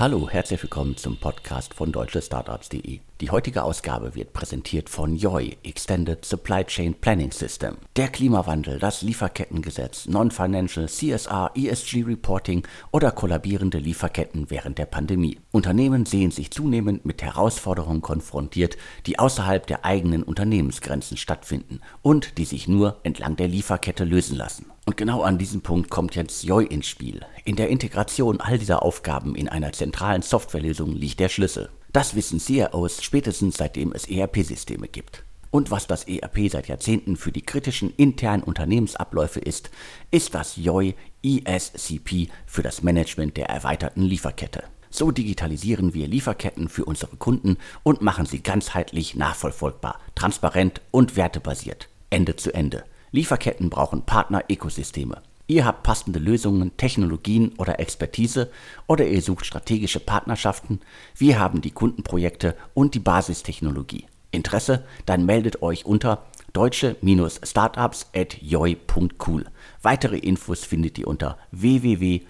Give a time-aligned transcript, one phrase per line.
[0.00, 3.00] Hallo, herzlich willkommen zum Podcast von deutschestartups.de.
[3.20, 7.78] Die heutige Ausgabe wird präsentiert von YOI, Extended Supply Chain Planning System.
[7.96, 15.40] Der Klimawandel, das Lieferkettengesetz, Non-Financial, CSR, ESG Reporting oder kollabierende Lieferketten während der Pandemie.
[15.50, 18.76] Unternehmen sehen sich zunehmend mit Herausforderungen konfrontiert,
[19.06, 24.66] die außerhalb der eigenen Unternehmensgrenzen stattfinden und die sich nur entlang der Lieferkette lösen lassen.
[24.88, 27.20] Und genau an diesem Punkt kommt jetzt YOI ins Spiel.
[27.44, 31.68] In der Integration all dieser Aufgaben in einer zentralen Softwarelösung liegt der Schlüssel.
[31.92, 35.24] Das wissen CIOs spätestens seitdem es ERP-Systeme gibt.
[35.50, 39.68] Und was das ERP seit Jahrzehnten für die kritischen internen Unternehmensabläufe ist,
[40.10, 44.64] ist das YOI ESCP für das Management der erweiterten Lieferkette.
[44.88, 51.90] So digitalisieren wir Lieferketten für unsere Kunden und machen sie ganzheitlich nachvollziehbar, transparent und wertebasiert.
[52.08, 52.84] Ende zu Ende.
[53.10, 55.22] Lieferketten brauchen Partner-Ökosysteme.
[55.46, 58.50] Ihr habt passende Lösungen, Technologien oder Expertise
[58.86, 60.80] oder ihr sucht strategische Partnerschaften.
[61.16, 64.04] Wir haben die Kundenprojekte und die Basistechnologie.
[64.30, 64.84] Interesse?
[65.06, 69.46] Dann meldet euch unter deutsche-startups.joi.cool.
[69.82, 72.26] Weitere Infos findet ihr unter www.joi.cool.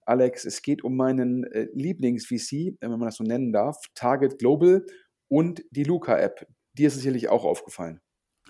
[0.04, 4.38] Alex, es geht um meinen äh, Lieblings-VC, äh, wenn man das so nennen darf, Target
[4.38, 4.84] Global
[5.28, 6.46] und die Luca-App.
[6.72, 8.00] Dir ist sicherlich auch aufgefallen.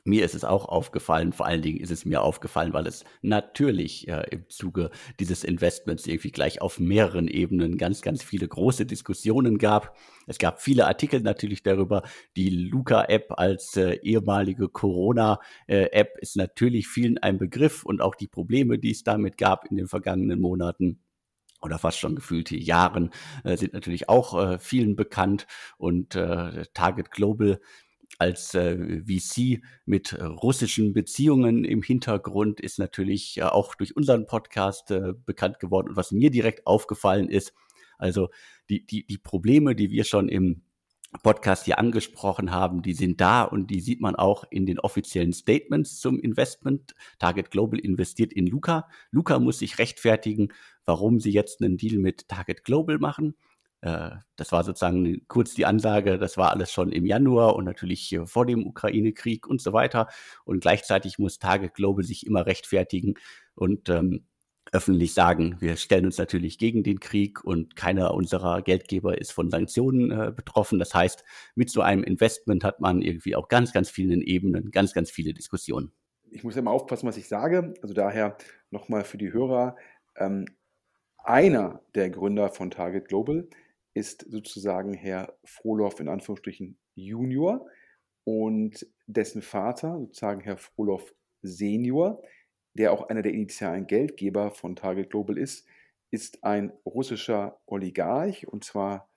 [0.04, 4.08] Mir ist es auch aufgefallen, vor allen Dingen ist es mir aufgefallen, weil es natürlich
[4.08, 9.58] äh, im Zuge dieses Investments irgendwie gleich auf mehreren Ebenen ganz, ganz viele große Diskussionen
[9.58, 9.96] gab.
[10.26, 12.02] Es gab viele Artikel natürlich darüber.
[12.36, 18.78] Die Luca-App als äh, ehemalige Corona-App ist natürlich vielen ein Begriff und auch die Probleme,
[18.78, 21.00] die es damit gab in den vergangenen Monaten
[21.62, 23.10] oder fast schon gefühlte Jahren
[23.44, 25.46] äh, sind natürlich auch äh, vielen bekannt
[25.76, 27.60] und äh, Target Global
[28.18, 34.90] als äh, VC mit russischen Beziehungen im Hintergrund ist natürlich äh, auch durch unseren Podcast
[34.90, 35.88] äh, bekannt geworden.
[35.88, 37.54] Und was mir direkt aufgefallen ist,
[37.98, 38.28] also
[38.68, 40.62] die, die, die Probleme, die wir schon im
[41.22, 45.32] Podcast hier angesprochen haben, die sind da und die sieht man auch in den offiziellen
[45.32, 46.94] Statements zum Investment.
[47.18, 48.88] Target Global investiert in Luca.
[49.10, 50.52] Luca muss sich rechtfertigen,
[50.84, 53.34] warum sie jetzt einen Deal mit Target Global machen.
[53.82, 58.18] Äh, das war sozusagen kurz die Ansage, das war alles schon im Januar und natürlich
[58.26, 60.08] vor dem Ukraine-Krieg und so weiter.
[60.44, 63.14] Und gleichzeitig muss Target Global sich immer rechtfertigen
[63.54, 64.26] und ähm,
[64.72, 69.50] öffentlich sagen, wir stellen uns natürlich gegen den Krieg und keiner unserer Geldgeber ist von
[69.50, 70.78] Sanktionen äh, betroffen.
[70.78, 74.92] Das heißt, mit so einem Investment hat man irgendwie auf ganz, ganz vielen Ebenen ganz,
[74.92, 75.92] ganz viele Diskussionen.
[76.30, 77.74] Ich muss immer aufpassen, was ich sage.
[77.82, 78.36] Also daher
[78.70, 79.76] nochmal für die Hörer.
[80.16, 80.46] Ähm,
[81.18, 83.48] einer der Gründer von Target Global
[83.94, 87.66] ist sozusagen Herr Frohloff in Anführungsstrichen Junior
[88.24, 92.22] und dessen Vater, sozusagen Herr Frohloff Senior,
[92.74, 95.66] der auch einer der initialen Geldgeber von Target Global ist,
[96.10, 99.08] ist ein russischer Oligarch und zwar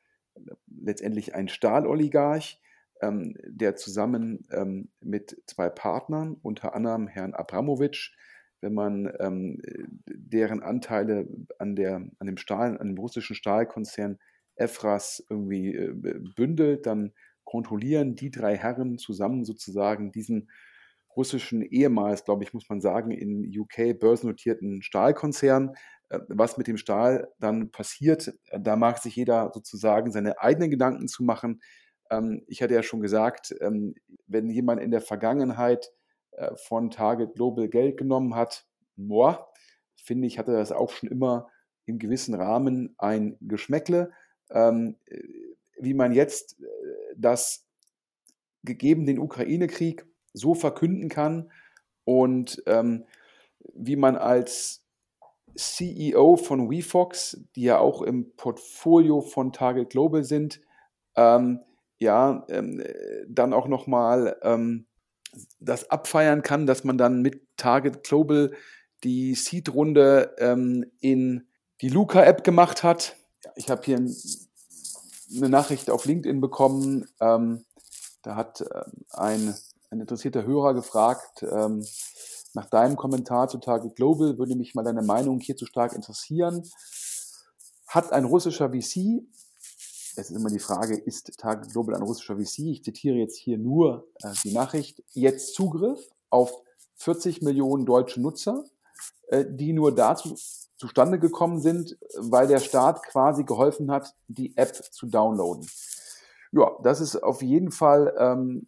[0.68, 2.60] letztendlich ein Stahloligarch,
[3.02, 8.16] ähm, der zusammen ähm, mit zwei Partnern, unter anderem Herrn Abramowitsch,
[8.62, 9.62] wenn man ähm,
[10.08, 11.28] deren Anteile
[11.60, 14.20] an, der, an dem Stahl, an dem russischen Stahlkonzern
[14.56, 15.94] EFRAS irgendwie äh,
[16.36, 17.14] bündelt, dann
[17.44, 20.50] kontrollieren die drei Herren zusammen sozusagen diesen
[21.16, 25.76] russischen ehemals, glaube ich, muss man sagen, in UK börsennotierten Stahlkonzern.
[26.10, 31.08] Äh, was mit dem Stahl dann passiert, da mag sich jeder sozusagen seine eigenen Gedanken
[31.08, 31.62] zu machen.
[32.10, 33.96] Ähm, ich hatte ja schon gesagt, ähm,
[34.28, 35.92] wenn jemand in der Vergangenheit
[36.32, 38.66] äh, von Target Global Geld genommen hat,
[38.96, 39.52] boah,
[39.96, 41.50] finde ich, hatte das auch schon immer
[41.86, 44.12] im gewissen Rahmen ein Geschmäckle.
[44.54, 45.20] Ähm, äh,
[45.80, 46.56] wie man jetzt
[47.18, 47.66] das
[48.64, 51.52] gegeben den Ukraine-Krieg so verkünden kann
[52.06, 53.06] und ähm,
[53.74, 54.86] wie man als
[55.56, 60.62] CEO von WeFox, die ja auch im Portfolio von Target Global sind,
[61.16, 61.60] ähm,
[62.00, 62.84] ja, ähm,
[63.28, 64.88] dann auch nochmal ähm,
[65.60, 68.54] das abfeiern kann, dass man dann mit Target Global
[69.04, 71.48] die Seed-Runde ähm, in
[71.82, 73.16] die Luca-App gemacht hat.
[73.56, 74.16] Ich habe hier ein,
[75.36, 77.08] eine Nachricht auf LinkedIn bekommen.
[77.20, 77.66] Ähm,
[78.22, 79.56] da hat äh, ein,
[79.90, 81.86] ein interessierter Hörer gefragt, ähm,
[82.54, 86.70] nach deinem Kommentar zu Target Global würde mich mal deine Meinung hierzu stark interessieren.
[87.88, 89.24] Hat ein russischer VC,
[90.16, 92.60] es ist immer die Frage, ist Target Global ein russischer VC?
[92.60, 96.00] Ich zitiere jetzt hier nur äh, die Nachricht, jetzt Zugriff
[96.30, 96.54] auf
[96.96, 98.64] 40 Millionen deutsche Nutzer,
[99.28, 100.36] äh, die nur dazu
[100.84, 105.66] zustande gekommen sind, weil der Staat quasi geholfen hat, die App zu downloaden.
[106.52, 108.68] Ja, das ist auf jeden Fall ähm,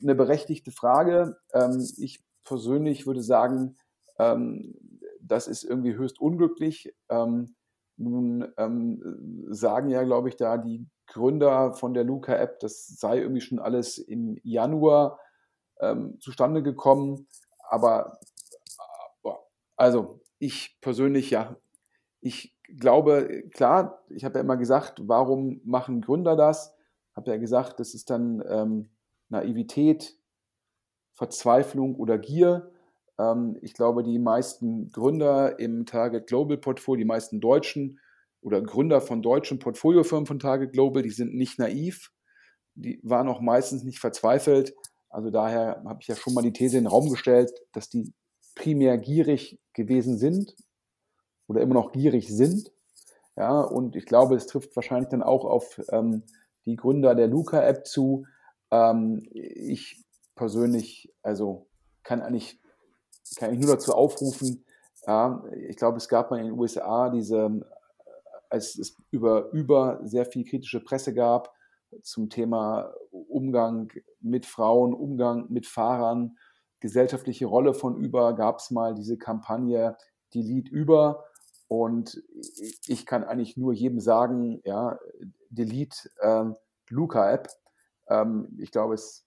[0.00, 1.36] eine berechtigte Frage.
[1.52, 3.76] Ähm, ich persönlich würde sagen,
[4.18, 4.74] ähm,
[5.20, 6.90] das ist irgendwie höchst unglücklich.
[7.10, 7.54] Ähm,
[7.98, 13.42] nun ähm, sagen ja, glaube ich, da die Gründer von der Luca-App, das sei irgendwie
[13.42, 15.20] schon alles im Januar
[15.80, 17.28] ähm, zustande gekommen.
[17.68, 18.18] Aber
[19.22, 19.28] äh,
[19.76, 21.56] also ich persönlich, ja,
[22.20, 26.74] ich glaube, klar, ich habe ja immer gesagt, warum machen Gründer das?
[27.14, 28.90] Habe ja gesagt, das ist dann ähm,
[29.28, 30.18] Naivität,
[31.12, 32.72] Verzweiflung oder Gier.
[33.18, 38.00] Ähm, ich glaube, die meisten Gründer im Target Global Portfolio, die meisten Deutschen
[38.40, 42.10] oder Gründer von deutschen Portfoliofirmen von Target Global, die sind nicht naiv,
[42.74, 44.74] die waren auch meistens nicht verzweifelt.
[45.10, 48.14] Also daher habe ich ja schon mal die These in den Raum gestellt, dass die
[48.60, 50.54] primär gierig gewesen sind
[51.46, 52.70] oder immer noch gierig sind.
[53.34, 56.24] Ja, und ich glaube, es trifft wahrscheinlich dann auch auf ähm,
[56.66, 58.26] die Gründer der Luca-App zu.
[58.70, 60.04] Ähm, ich
[60.34, 61.68] persönlich, also
[62.02, 62.60] kann eigentlich,
[63.36, 64.66] kann ich nur dazu aufrufen,
[65.06, 67.66] ja, ich glaube, es gab mal in den USA diese,
[68.50, 71.54] als es über, über sehr viel kritische Presse gab
[72.02, 73.90] zum Thema Umgang
[74.20, 76.36] mit Frauen, Umgang mit Fahrern,
[76.80, 79.96] gesellschaftliche Rolle von Uber, gab es mal diese Kampagne
[80.34, 81.24] Delete Uber.
[81.68, 82.22] Und
[82.86, 84.98] ich kann eigentlich nur jedem sagen, ja,
[85.50, 86.56] Delete ähm,
[86.88, 87.48] Luca App.
[88.08, 89.26] Ähm, ich glaube, es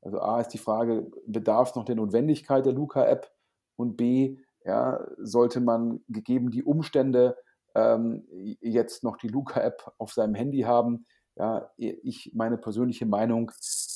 [0.00, 3.30] also A ist die Frage, bedarf noch der Notwendigkeit der Luca-App?
[3.76, 7.36] Und B, ja, sollte man gegeben die Umstände
[7.74, 8.26] ähm,
[8.60, 11.06] jetzt noch die Luca-App auf seinem Handy haben?
[11.36, 13.52] Ja, ich, meine persönliche Meinung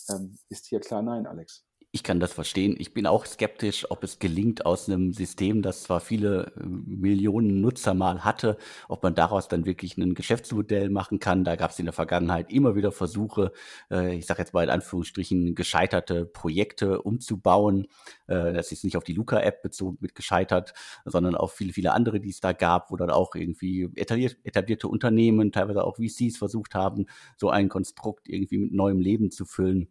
[0.08, 1.64] ähm, ist hier klar nein, Alex.
[1.94, 2.74] Ich kann das verstehen.
[2.78, 7.60] Ich bin auch skeptisch, ob es gelingt, aus einem System, das zwar viele äh, Millionen
[7.60, 8.56] Nutzer mal hatte,
[8.88, 11.44] ob man daraus dann wirklich ein Geschäftsmodell machen kann.
[11.44, 13.52] Da gab es in der Vergangenheit immer wieder Versuche,
[13.90, 17.88] äh, ich sage jetzt mal in Anführungsstrichen, gescheiterte Projekte umzubauen.
[18.26, 20.72] Äh, das ist nicht auf die Luca-App bezogen mit gescheitert,
[21.04, 24.88] sondern auf viele, viele andere, die es da gab, wo dann auch irgendwie etabliert, etablierte
[24.88, 27.04] Unternehmen, teilweise auch VCs versucht haben,
[27.36, 29.88] so ein Konstrukt irgendwie mit neuem Leben zu füllen.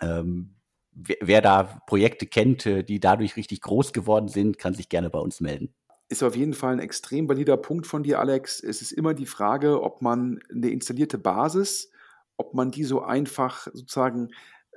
[0.00, 0.53] Ähm,
[0.94, 5.18] wer, wer da Projekte kennt, die dadurch richtig groß geworden sind, kann sich gerne bei
[5.18, 5.74] uns melden.
[6.08, 8.62] Ist auf jeden Fall ein extrem valider Punkt von dir, Alex.
[8.62, 11.90] Es ist immer die Frage, ob man eine installierte Basis,
[12.36, 14.28] ob man die so einfach sozusagen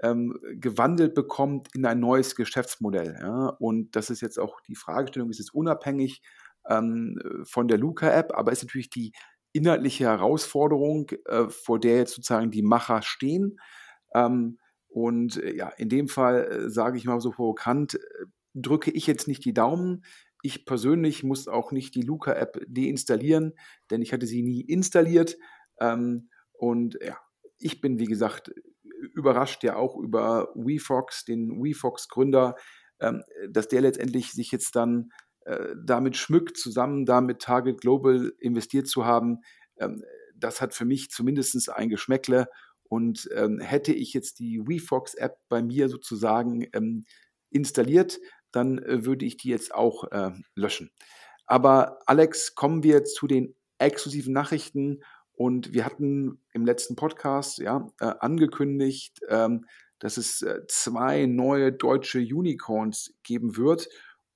[0.04, 3.18] ähm, gewandelt bekommt in ein neues Geschäftsmodell.
[3.20, 3.48] Ja?
[3.60, 6.22] Und das ist jetzt auch die Fragestellung, ist es unabhängig
[6.70, 9.12] ähm, von der Luca-App, aber ist natürlich die
[9.54, 13.60] inhaltliche Herausforderung, äh, vor der jetzt sozusagen die Macher stehen.
[14.14, 14.60] Ähm,
[14.98, 18.00] und äh, ja, in dem Fall äh, sage ich mal so provokant, äh,
[18.56, 20.04] drücke ich jetzt nicht die Daumen.
[20.42, 23.54] Ich persönlich muss auch nicht die Luca-App deinstallieren,
[23.92, 25.38] denn ich hatte sie nie installiert.
[25.80, 27.16] Ähm, und ja,
[27.60, 28.52] ich bin, wie gesagt,
[29.14, 32.56] überrascht ja auch über WeFox, den WeFox-Gründer,
[33.00, 35.12] ähm, dass der letztendlich sich jetzt dann
[35.86, 39.38] damit schmückt, zusammen da mit Target Global investiert zu haben.
[39.78, 40.04] Ähm,
[40.36, 42.48] das hat für mich zumindest ein Geschmäckle.
[42.90, 47.06] Und ähm, hätte ich jetzt die WeFox-App bei mir sozusagen ähm,
[47.50, 48.20] installiert,
[48.52, 50.92] dann äh, würde ich die jetzt auch äh, löschen.
[51.46, 55.02] Aber Alex, kommen wir zu den exklusiven Nachrichten
[55.38, 59.66] Und wir hatten im letzten Podcast ja, äh, angekündigt, ähm,
[60.00, 63.88] dass es äh, zwei neue deutsche Unicorns geben wird.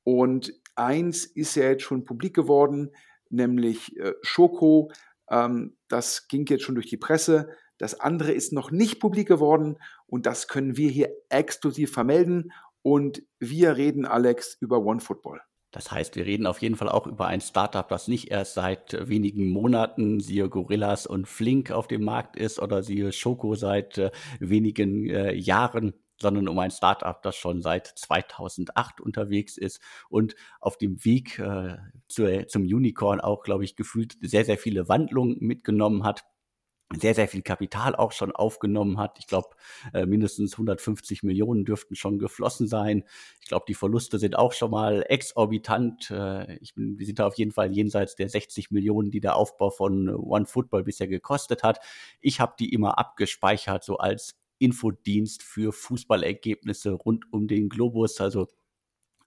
[0.03, 2.91] Und eins ist ja jetzt schon publik geworden,
[3.29, 4.91] nämlich äh, Schoko.
[5.27, 7.49] Ähm, das ging jetzt schon durch die Presse.
[7.81, 12.51] Das andere ist noch nicht publik geworden und das können wir hier exklusiv vermelden.
[12.83, 15.41] Und wir reden, Alex, über OneFootball.
[15.71, 19.09] Das heißt, wir reden auf jeden Fall auch über ein Startup, das nicht erst seit
[19.09, 24.11] wenigen Monaten, siehe Gorillas und Flink auf dem Markt ist oder siehe Schoko seit äh,
[24.39, 30.77] wenigen äh, Jahren, sondern um ein Startup, das schon seit 2008 unterwegs ist und auf
[30.77, 36.03] dem Weg äh, zu, zum Unicorn auch, glaube ich, gefühlt sehr, sehr viele Wandlungen mitgenommen
[36.03, 36.25] hat
[36.99, 39.17] sehr, sehr viel Kapital auch schon aufgenommen hat.
[39.19, 39.49] Ich glaube,
[39.93, 43.03] äh, mindestens 150 Millionen dürften schon geflossen sein.
[43.41, 46.11] Ich glaube, die Verluste sind auch schon mal exorbitant.
[46.11, 49.35] Äh, ich bin, wir sind da auf jeden Fall jenseits der 60 Millionen, die der
[49.35, 51.79] Aufbau von One Football bisher gekostet hat.
[52.19, 58.21] Ich habe die immer abgespeichert, so als Infodienst für Fußballergebnisse rund um den Globus.
[58.21, 58.47] Also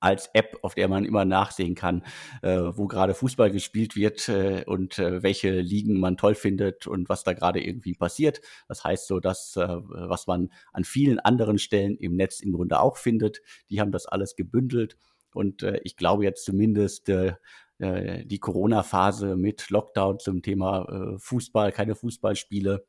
[0.05, 2.03] als App, auf der man immer nachsehen kann,
[2.43, 7.09] äh, wo gerade Fußball gespielt wird äh, und äh, welche Ligen man toll findet und
[7.09, 8.43] was da gerade irgendwie passiert.
[8.69, 12.81] Das heißt so, dass äh, was man an vielen anderen Stellen im Netz im Grunde
[12.81, 13.41] auch findet.
[13.71, 14.99] Die haben das alles gebündelt
[15.33, 17.35] und äh, ich glaube jetzt zumindest äh,
[17.81, 22.87] die Corona-Phase mit Lockdown zum Thema Fußball, keine Fußballspiele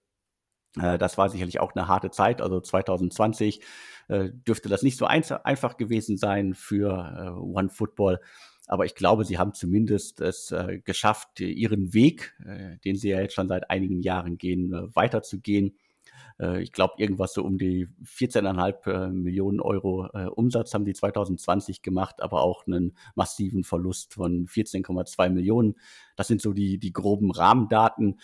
[0.75, 2.41] das war sicherlich auch eine harte Zeit.
[2.41, 3.61] Also 2020
[4.07, 8.19] äh, dürfte das nicht so einfach gewesen sein für äh, One Football.
[8.67, 10.51] Aber ich glaube, sie haben zumindest es
[10.85, 12.35] geschafft, ihren Weg,
[12.83, 15.77] den sie ja jetzt schon seit einigen Jahren gehen, weiterzugehen.
[16.61, 22.41] Ich glaube, irgendwas so um die 14,5 Millionen Euro Umsatz haben die 2020 gemacht, aber
[22.41, 25.75] auch einen massiven Verlust von 14,2 Millionen.
[26.15, 28.19] Das sind so die, die groben Rahmendaten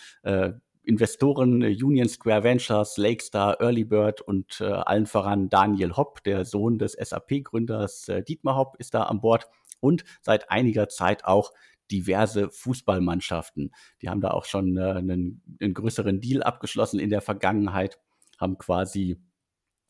[0.84, 6.44] Investoren äh, Union Square Ventures, Lakestar, Early Bird und äh, allen voran Daniel Hopp, der
[6.44, 9.48] Sohn des SAP-Gründers äh, Dietmar Hopp, ist da an Bord
[9.80, 11.52] und seit einiger Zeit auch
[11.90, 13.72] diverse Fußballmannschaften.
[14.00, 17.98] Die haben da auch schon äh, einen, einen größeren Deal abgeschlossen in der Vergangenheit,
[18.38, 19.20] haben quasi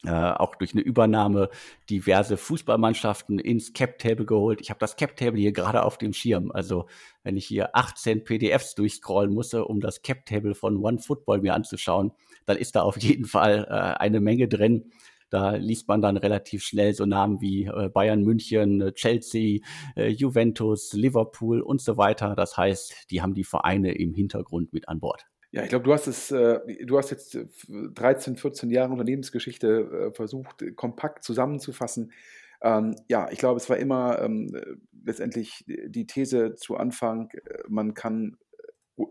[0.04, 1.49] äh, auch durch eine Übernahme
[1.88, 4.61] diverse Fußballmannschaften ins Cap-Table geholt.
[4.61, 6.50] Ich habe das Cap-Table hier gerade auf dem Schirm.
[6.50, 6.87] Also
[7.23, 12.12] wenn ich hier 18 PDFs durchscrollen muss, um das Cap-Table von OneFootball mir anzuschauen,
[12.47, 14.90] dann ist da auf jeden Fall äh, eine Menge drin.
[15.30, 19.61] Da liest man dann relativ schnell so Namen wie äh, Bayern München, äh, Chelsea,
[19.97, 22.35] äh, Juventus, Liverpool und so weiter.
[22.37, 25.25] Das heißt, die haben die Vereine im Hintergrund mit an Bord.
[25.54, 30.14] Ja, ich glaube, du hast es, äh, du hast jetzt 13, 14 Jahre Unternehmensgeschichte äh,
[30.14, 32.12] versucht, kompakt zusammenzufassen.
[32.62, 34.56] Ähm, ja, ich glaube, es war immer ähm,
[35.04, 38.38] letztendlich die These zu Anfang, äh, man kann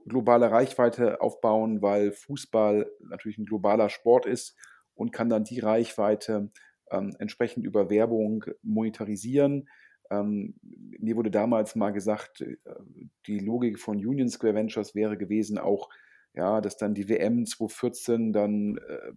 [0.07, 4.55] globale Reichweite aufbauen, weil Fußball natürlich ein globaler Sport ist
[4.95, 6.50] und kann dann die Reichweite
[6.89, 9.69] ähm, entsprechend über Werbung monetarisieren.
[10.10, 12.43] Ähm, mir wurde damals mal gesagt,
[13.27, 15.89] die Logik von Union Square Ventures wäre gewesen, auch
[16.33, 19.11] ja, dass dann die WM 2014 dann äh,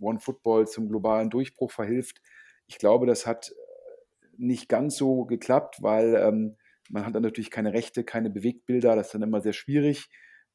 [0.00, 2.20] One Football zum globalen Durchbruch verhilft.
[2.66, 6.56] Ich glaube, das hat äh, nicht ganz so geklappt, weil ähm,
[6.90, 10.08] man hat dann natürlich keine Rechte, keine Bewegtbilder, das ist dann immer sehr schwierig.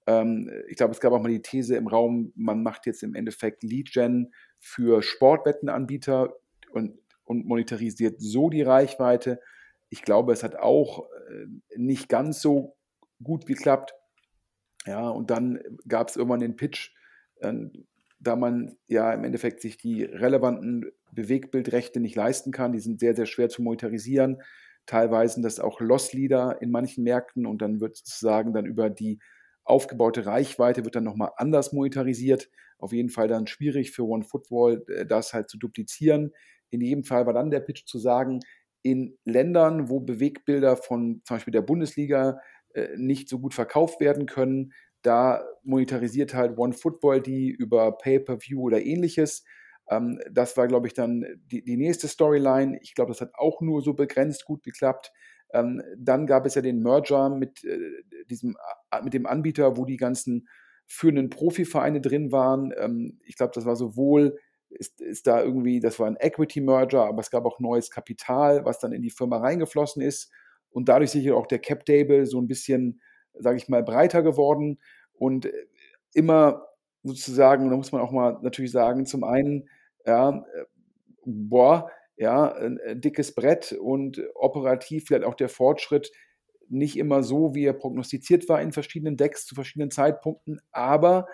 [0.05, 3.15] Ähm, ich glaube, es gab auch mal die These im Raum, man macht jetzt im
[3.15, 6.33] Endeffekt Lead-Gen für Sportwettenanbieter
[6.71, 9.39] und, und monetarisiert so die Reichweite.
[9.89, 12.77] Ich glaube, es hat auch äh, nicht ganz so
[13.21, 13.93] gut geklappt.
[14.87, 16.91] Ja, und dann gab es irgendwann den Pitch,
[17.41, 17.53] äh,
[18.19, 22.73] da man ja im Endeffekt sich die relevanten Bewegbildrechte nicht leisten kann.
[22.73, 24.41] Die sind sehr, sehr schwer zu monetarisieren.
[24.87, 29.19] Teilweise sind das auch Loss-Leader in manchen Märkten und dann wird sozusagen dann über die
[29.65, 32.49] aufgebaute Reichweite wird dann nochmal anders monetarisiert.
[32.79, 36.31] Auf jeden Fall dann schwierig für One Football, äh, das halt zu duplizieren.
[36.69, 38.39] In jedem Fall war dann der Pitch zu sagen,
[38.83, 42.39] in Ländern, wo Bewegbilder von zum Beispiel der Bundesliga
[42.95, 44.73] nicht so gut verkauft werden können.
[45.01, 49.43] Da monetarisiert halt OneFootball die über Pay-per-View oder ähnliches.
[49.89, 52.79] Ähm, das war, glaube ich, dann die, die nächste Storyline.
[52.81, 55.11] Ich glaube, das hat auch nur so begrenzt gut geklappt.
[55.53, 57.79] Ähm, dann gab es ja den Merger mit, äh,
[58.29, 58.57] diesem,
[58.91, 60.47] äh, mit dem Anbieter, wo die ganzen
[60.87, 62.73] führenden Profivereine drin waren.
[62.77, 64.37] Ähm, ich glaube, das war sowohl,
[64.69, 68.79] ist, ist da irgendwie, das war ein Equity-Merger, aber es gab auch neues Kapital, was
[68.79, 70.31] dann in die Firma reingeflossen ist
[70.71, 73.01] und dadurch sicher auch der Cap Table so ein bisschen,
[73.33, 74.79] sage ich mal, breiter geworden
[75.13, 75.53] und äh,
[76.13, 76.65] immer
[77.03, 79.69] sozusagen, da muss man auch mal natürlich sagen, zum einen,
[80.05, 80.65] ja, äh,
[81.25, 86.11] boah, ja, ein, ein dickes Brett und operativ vielleicht auch der Fortschritt
[86.69, 91.27] nicht immer so, wie er prognostiziert war in verschiedenen Decks zu verschiedenen Zeitpunkten, aber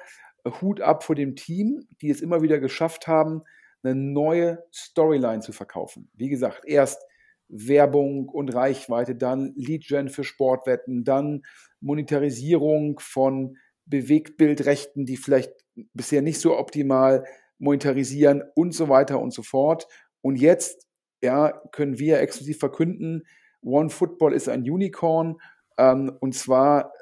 [0.61, 3.43] Hut ab vor dem Team, die es immer wieder geschafft haben,
[3.81, 6.09] eine neue Storyline zu verkaufen.
[6.13, 7.03] Wie gesagt, erst
[7.47, 11.43] Werbung und Reichweite, dann Lead-Gen für Sportwetten, dann
[11.81, 15.51] Monetarisierung von Bewegtbildrechten, die vielleicht
[15.93, 17.25] bisher nicht so optimal
[17.59, 19.87] monetarisieren und so weiter und so fort.
[20.21, 20.87] Und jetzt
[21.21, 23.23] ja, können wir exklusiv verkünden,
[23.63, 25.37] One Football ist ein Unicorn.
[25.77, 26.93] Ähm, und zwar,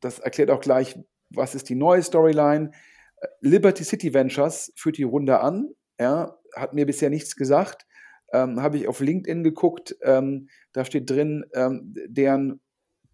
[0.00, 0.98] das erklärt auch gleich,
[1.30, 2.70] was ist die neue Storyline.
[3.40, 7.86] Liberty City Ventures führt die Runde an, ja, hat mir bisher nichts gesagt.
[8.32, 12.60] Ähm, Habe ich auf LinkedIn geguckt, ähm, da steht drin, ähm, deren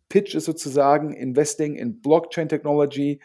[0.08, 3.20] Pitch ist sozusagen Investing in Blockchain Technology,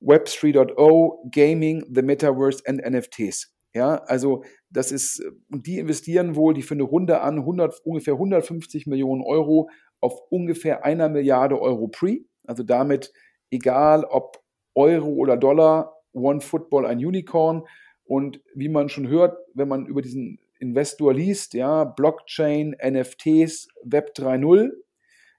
[0.00, 3.54] Web 3.0, Gaming, the Metaverse and NFTs.
[3.72, 8.14] Ja, also das ist, und die investieren wohl, die für eine Runde an 100, ungefähr
[8.14, 9.68] 150 Millionen Euro
[10.00, 12.18] auf ungefähr einer Milliarde Euro Pre.
[12.46, 13.12] Also damit,
[13.50, 14.42] egal ob
[14.74, 17.64] Euro oder Dollar, One Football ein Unicorn.
[18.04, 24.12] Und wie man schon hört, wenn man über diesen Investor liest, ja, Blockchain, NFTs, Web
[24.16, 24.70] 3.0,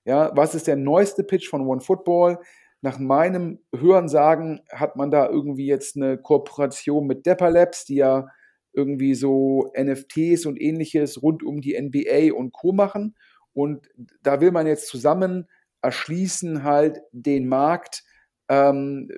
[0.06, 2.40] ja, was ist der neueste Pitch von One Football?
[2.82, 8.28] Nach meinem Hörensagen hat man da irgendwie jetzt eine Kooperation mit Depper Labs, die ja
[8.74, 12.74] irgendwie so NFTs und ähnliches rund um die NBA und Co.
[12.74, 13.16] machen.
[13.54, 13.90] Und
[14.22, 15.48] da will man jetzt zusammen
[15.82, 18.04] erschließen halt den Markt
[18.50, 19.10] ähm,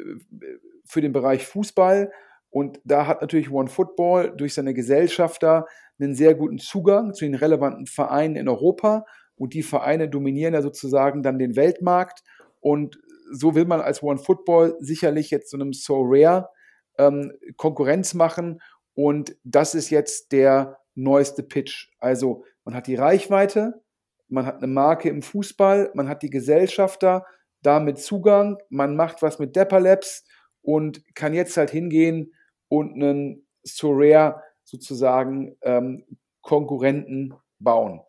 [0.86, 2.12] für den Bereich Fußball.
[2.50, 5.66] Und da hat natürlich One Football durch seine Gesellschafter
[6.00, 9.06] einen sehr guten Zugang zu den relevanten Vereinen in Europa.
[9.36, 12.24] Und die Vereine dominieren ja sozusagen dann den Weltmarkt.
[12.60, 13.00] Und
[13.32, 16.50] so will man als One Football sicherlich jetzt so einem So Rare
[16.98, 18.60] ähm, Konkurrenz machen
[18.94, 21.92] und das ist jetzt der neueste Pitch.
[22.00, 23.84] Also man hat die Reichweite,
[24.28, 27.26] man hat eine Marke im Fußball, man hat die Gesellschafter,
[27.62, 30.26] damit Zugang, man macht was mit Depper Labs
[30.62, 32.34] und kann jetzt halt hingehen
[32.70, 36.04] und einen Sorare sozusagen ähm,
[36.42, 38.02] Konkurrenten bauen.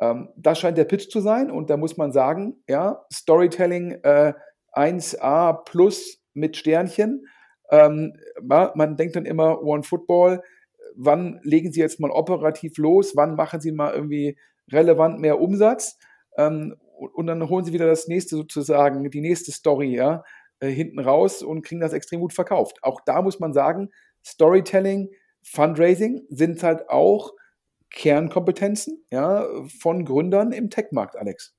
[0.00, 4.34] Ähm, das scheint der Pitch zu sein und da muss man sagen, ja, Storytelling äh,
[4.72, 7.26] 1A plus mit Sternchen.
[7.70, 10.42] Ähm, man denkt dann immer, One Football,
[10.96, 14.36] wann legen Sie jetzt mal operativ los, wann machen Sie mal irgendwie
[14.70, 15.98] relevant mehr Umsatz
[16.36, 20.22] ähm, und dann holen Sie wieder das nächste sozusagen, die nächste Story ja,
[20.60, 22.78] äh, hinten raus und kriegen das extrem gut verkauft.
[22.82, 23.90] Auch da muss man sagen,
[24.24, 25.10] Storytelling,
[25.42, 27.32] Fundraising sind halt auch
[27.90, 29.46] Kernkompetenzen ja,
[29.80, 31.54] von Gründern im Tech-Markt, Alex.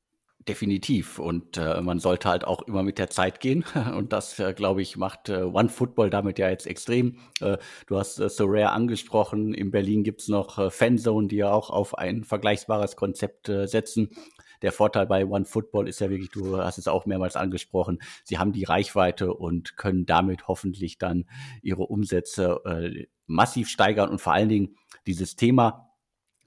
[0.48, 1.18] Definitiv.
[1.18, 3.66] Und äh, man sollte halt auch immer mit der Zeit gehen.
[3.96, 7.18] Und das, äh, glaube ich, macht äh, One Football damit ja jetzt extrem.
[7.42, 9.56] Äh, du hast äh, So Rare angesprochen.
[9.56, 14.12] In Berlin gibt's noch äh, Fanzone, die ja auch auf ein vergleichbares Konzept äh, setzen.
[14.62, 18.38] Der Vorteil bei One Football ist ja wirklich, du hast es auch mehrmals angesprochen, sie
[18.38, 21.26] haben die Reichweite und können damit hoffentlich dann
[21.62, 25.86] ihre Umsätze äh, massiv steigern und vor allen Dingen dieses Thema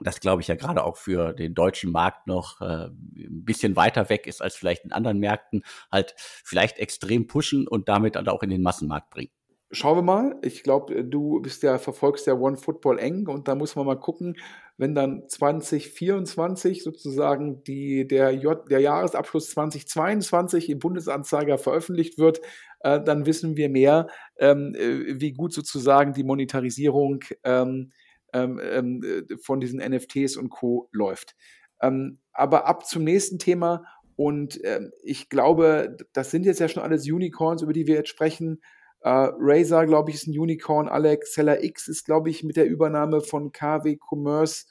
[0.00, 4.08] das glaube ich ja gerade auch für den deutschen Markt noch äh, ein bisschen weiter
[4.08, 8.42] weg ist als vielleicht in anderen Märkten, halt vielleicht extrem pushen und damit dann auch
[8.42, 9.30] in den Massenmarkt bringen.
[9.70, 10.36] Schauen wir mal.
[10.42, 13.98] Ich glaube, du bist ja, verfolgst ja One Football eng und da muss man mal
[14.00, 14.36] gucken,
[14.78, 22.40] wenn dann 2024 sozusagen die, der, J, der Jahresabschluss 2022 im Bundesanzeiger veröffentlicht wird,
[22.80, 24.06] äh, dann wissen wir mehr,
[24.38, 27.92] ähm, äh, wie gut sozusagen die Monetarisierung ähm,
[28.32, 30.88] ähm, ähm, äh, von diesen NFTs und Co.
[30.92, 31.34] läuft.
[31.82, 36.82] Ähm, aber ab zum nächsten Thema und ähm, ich glaube, das sind jetzt ja schon
[36.82, 38.60] alles Unicorns, über die wir jetzt sprechen.
[39.08, 40.86] Äh, Razer, glaube ich, ist ein Unicorn.
[40.86, 44.66] Alex Seller X ist, glaube ich, mit der Übernahme von KW Commerce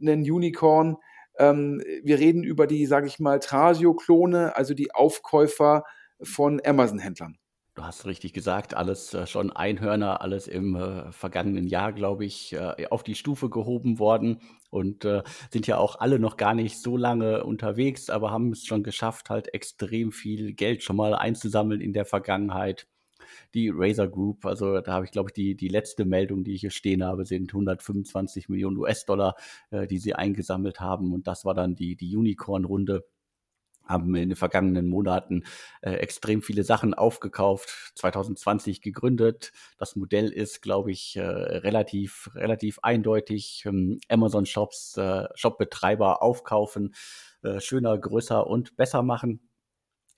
[0.00, 0.96] ein Unicorn.
[1.40, 5.82] Ähm, wir reden über die, sage ich mal, Trasio-Klone, also die Aufkäufer
[6.22, 7.36] von Amazon-Händlern.
[7.74, 12.52] Du hast richtig gesagt, alles äh, schon Einhörner, alles im äh, vergangenen Jahr, glaube ich,
[12.52, 16.80] äh, auf die Stufe gehoben worden und äh, sind ja auch alle noch gar nicht
[16.80, 21.80] so lange unterwegs, aber haben es schon geschafft, halt extrem viel Geld schon mal einzusammeln
[21.80, 22.86] in der Vergangenheit.
[23.54, 26.60] Die Razer Group, also da habe ich, glaube ich, die, die letzte Meldung, die ich
[26.60, 29.36] hier stehen habe, sind 125 Millionen US-Dollar,
[29.70, 31.12] äh, die sie eingesammelt haben.
[31.12, 33.04] Und das war dann die, die Unicorn-Runde
[33.86, 35.44] haben in den vergangenen Monaten
[35.82, 39.52] äh, extrem viele Sachen aufgekauft, 2020 gegründet.
[39.78, 43.64] Das Modell ist, glaube ich, äh, relativ, relativ eindeutig.
[43.66, 46.94] Ähm, Amazon Shops, äh, Shopbetreiber aufkaufen,
[47.42, 49.40] äh, schöner, größer und besser machen.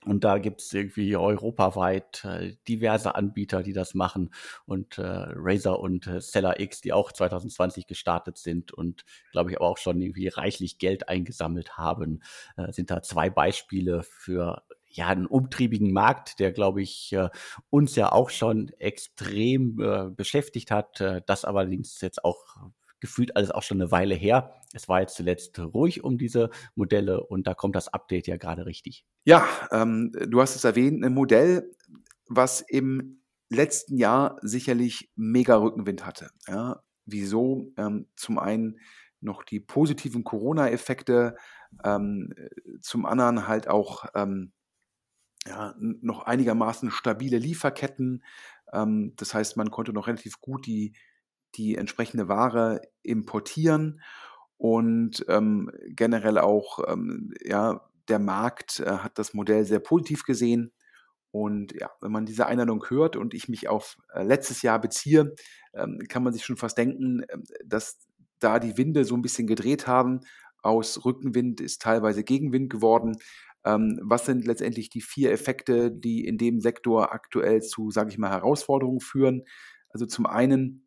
[0.07, 4.31] Und da gibt es irgendwie europaweit äh, diverse Anbieter, die das machen.
[4.65, 9.57] Und äh, Razer und äh, Stellar X, die auch 2020 gestartet sind und, glaube ich,
[9.57, 12.21] aber auch schon irgendwie reichlich Geld eingesammelt haben,
[12.55, 17.29] äh, sind da zwei Beispiele für ja, einen umtriebigen Markt, der, glaube ich, äh,
[17.69, 21.03] uns ja auch schon extrem äh, beschäftigt hat.
[21.27, 22.45] Das allerdings jetzt auch
[22.99, 24.53] gefühlt alles auch schon eine Weile her.
[24.73, 28.65] Es war jetzt zuletzt ruhig um diese Modelle und da kommt das Update ja gerade
[28.65, 29.05] richtig.
[29.25, 31.71] Ja, ähm, du hast es erwähnt, ein Modell,
[32.27, 36.31] was im letzten Jahr sicherlich mega Rückenwind hatte.
[36.47, 37.71] Ja, wieso?
[37.77, 38.79] Ähm, zum einen
[39.19, 41.35] noch die positiven Corona-Effekte,
[41.83, 42.33] ähm,
[42.81, 44.51] zum anderen halt auch ähm,
[45.47, 48.23] ja, noch einigermaßen stabile Lieferketten.
[48.73, 50.93] Ähm, das heißt, man konnte noch relativ gut die
[51.57, 54.01] die entsprechende Ware importieren
[54.57, 60.71] und ähm, generell auch, ähm, ja, der Markt äh, hat das Modell sehr positiv gesehen.
[61.31, 65.35] Und ja, wenn man diese Einladung hört und ich mich auf äh, letztes Jahr beziehe,
[65.73, 67.99] ähm, kann man sich schon fast denken, äh, dass
[68.39, 70.21] da die Winde so ein bisschen gedreht haben.
[70.63, 73.17] Aus Rückenwind ist teilweise Gegenwind geworden.
[73.65, 78.17] Ähm, was sind letztendlich die vier Effekte, die in dem Sektor aktuell zu, sage ich
[78.17, 79.43] mal, Herausforderungen führen?
[79.89, 80.86] Also zum einen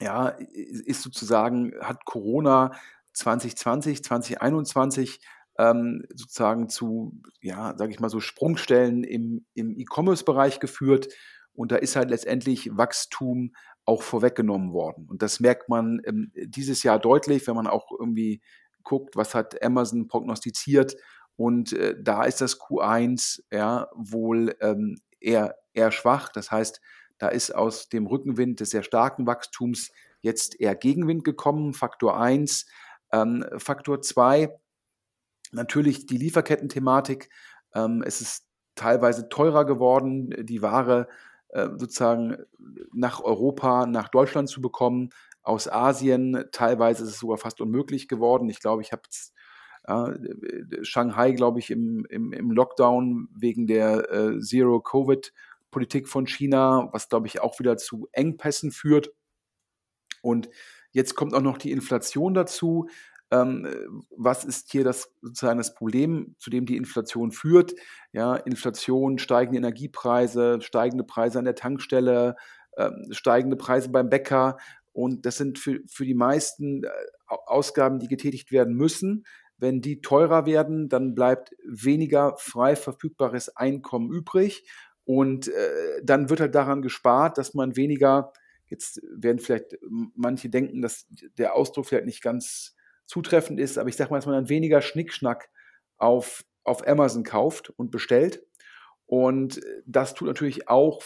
[0.00, 2.72] ja, ist sozusagen, hat Corona
[3.12, 5.20] 2020, 2021
[5.58, 11.08] ähm, sozusagen zu, ja, sage ich mal so, Sprungstellen im, im E-Commerce-Bereich geführt.
[11.54, 13.54] Und da ist halt letztendlich Wachstum
[13.84, 15.06] auch vorweggenommen worden.
[15.08, 18.42] Und das merkt man ähm, dieses Jahr deutlich, wenn man auch irgendwie
[18.82, 20.96] guckt, was hat Amazon prognostiziert.
[21.36, 26.30] Und äh, da ist das Q1 ja wohl ähm, eher, eher schwach.
[26.30, 26.80] Das heißt,
[27.18, 32.66] da ist aus dem Rückenwind des sehr starken Wachstums jetzt eher Gegenwind gekommen, Faktor 1.
[33.12, 34.58] Ähm, Faktor 2,
[35.52, 37.28] natürlich die Lieferkettenthematik.
[37.74, 41.08] Ähm, es ist teilweise teurer geworden, die Ware
[41.48, 42.38] äh, sozusagen
[42.92, 45.10] nach Europa, nach Deutschland zu bekommen.
[45.42, 48.48] Aus Asien teilweise ist es sogar fast unmöglich geworden.
[48.48, 49.02] Ich glaube, ich habe
[49.84, 55.32] äh, Shanghai, glaube ich, im, im, im Lockdown wegen der äh, Zero-Covid
[55.74, 59.10] Politik von China, was, glaube ich, auch wieder zu Engpässen führt.
[60.22, 60.48] Und
[60.92, 62.88] jetzt kommt auch noch die Inflation dazu.
[63.32, 67.74] Ähm, was ist hier das sozusagen das Problem, zu dem die Inflation führt?
[68.12, 72.36] Ja, Inflation, steigende Energiepreise, steigende Preise an der Tankstelle,
[72.76, 74.58] äh, steigende Preise beim Bäcker.
[74.92, 76.90] Und das sind für, für die meisten äh,
[77.26, 79.24] Ausgaben, die getätigt werden müssen.
[79.58, 84.68] Wenn die teurer werden, dann bleibt weniger frei verfügbares Einkommen übrig.
[85.04, 88.32] Und äh, dann wird halt daran gespart, dass man weniger,
[88.66, 89.78] jetzt werden vielleicht
[90.14, 91.06] manche denken, dass
[91.38, 92.74] der Ausdruck vielleicht nicht ganz
[93.06, 95.50] zutreffend ist, aber ich sage mal, dass man dann weniger Schnickschnack
[95.98, 98.42] auf, auf Amazon kauft und bestellt.
[99.06, 101.02] Und das tut natürlich auch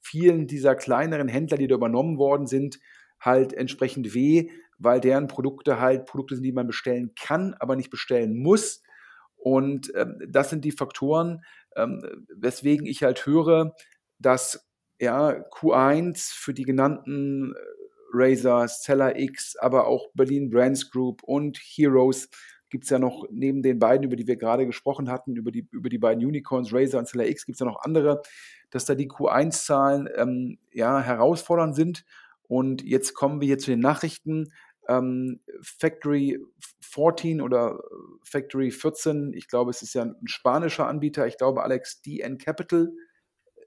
[0.00, 2.78] vielen dieser kleineren Händler, die da übernommen worden sind,
[3.20, 7.90] halt entsprechend weh, weil deren Produkte halt Produkte sind, die man bestellen kann, aber nicht
[7.90, 8.82] bestellen muss.
[9.36, 11.44] Und ähm, das sind die Faktoren,
[11.76, 13.74] ähm, weswegen ich halt höre,
[14.18, 14.66] dass
[15.00, 17.58] ja, Q1 für die genannten äh,
[18.12, 22.28] Razer, Seller X, aber auch Berlin Brands Group und Heroes
[22.68, 25.68] gibt es ja noch neben den beiden, über die wir gerade gesprochen hatten, über die,
[25.72, 28.22] über die beiden Unicorns, Razer und Seller X, gibt es ja noch andere,
[28.70, 32.04] dass da die Q1-Zahlen ähm, ja, herausfordernd sind.
[32.48, 34.52] Und jetzt kommen wir hier zu den Nachrichten
[34.88, 36.40] ähm, Factory
[36.92, 37.80] 14 oder
[38.24, 42.92] Factory 14, ich glaube, es ist ja ein spanischer Anbieter, ich glaube, Alex, DN Capital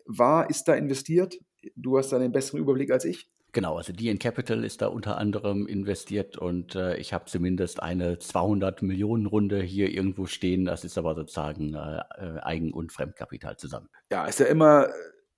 [0.05, 1.37] war, ist da investiert.
[1.75, 3.29] Du hast da den besseren Überblick als ich.
[3.51, 8.19] Genau, also DN Capital ist da unter anderem investiert und äh, ich habe zumindest eine
[8.19, 10.65] 200 Millionen Runde hier irgendwo stehen.
[10.65, 13.87] Das ist aber sozusagen äh, äh, Eigen- und Fremdkapital zusammen.
[14.11, 14.89] Ja, ist ja immer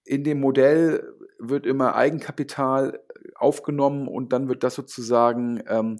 [0.03, 1.03] in dem Modell
[1.37, 2.99] wird immer Eigenkapital
[3.35, 5.99] aufgenommen und dann wird das sozusagen, ähm,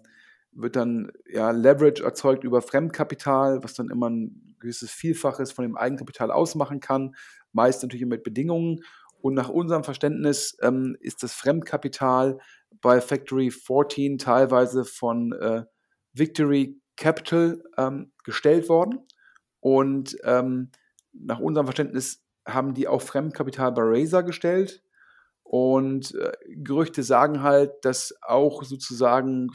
[0.57, 5.77] wird dann ja Leverage erzeugt über Fremdkapital, was dann immer ein gewisses Vielfaches von dem
[5.77, 7.15] Eigenkapital ausmachen kann,
[7.53, 8.83] meist natürlich mit Bedingungen.
[9.21, 12.39] Und nach unserem Verständnis ähm, ist das Fremdkapital
[12.81, 15.63] bei Factory 14 teilweise von äh,
[16.13, 19.05] Victory Capital ähm, gestellt worden.
[19.59, 20.71] Und ähm,
[21.13, 24.83] nach unserem Verständnis haben die auch Fremdkapital bei Razer gestellt.
[25.43, 29.51] Und äh, Gerüchte sagen halt, dass auch sozusagen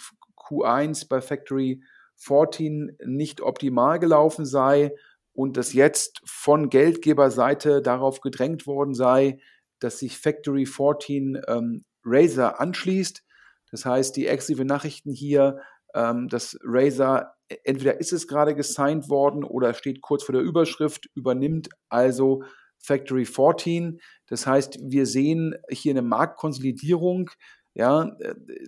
[0.52, 1.82] Q1 bei Factory
[2.16, 4.94] 14 nicht optimal gelaufen sei
[5.32, 9.38] und dass jetzt von Geldgeberseite darauf gedrängt worden sei,
[9.78, 13.22] dass sich Factory 14 ähm, Razer anschließt.
[13.70, 15.58] Das heißt, die exklusive Nachrichten hier
[15.94, 20.42] ähm, dass Razer e, entweder ist es gerade gesigned worden oder steht kurz vor der
[20.42, 22.44] Überschrift, übernimmt also
[22.78, 24.00] Factory 14.
[24.26, 27.30] Das heißt, wir sehen hier eine Marktkonsolidierung.
[27.74, 28.10] Ja,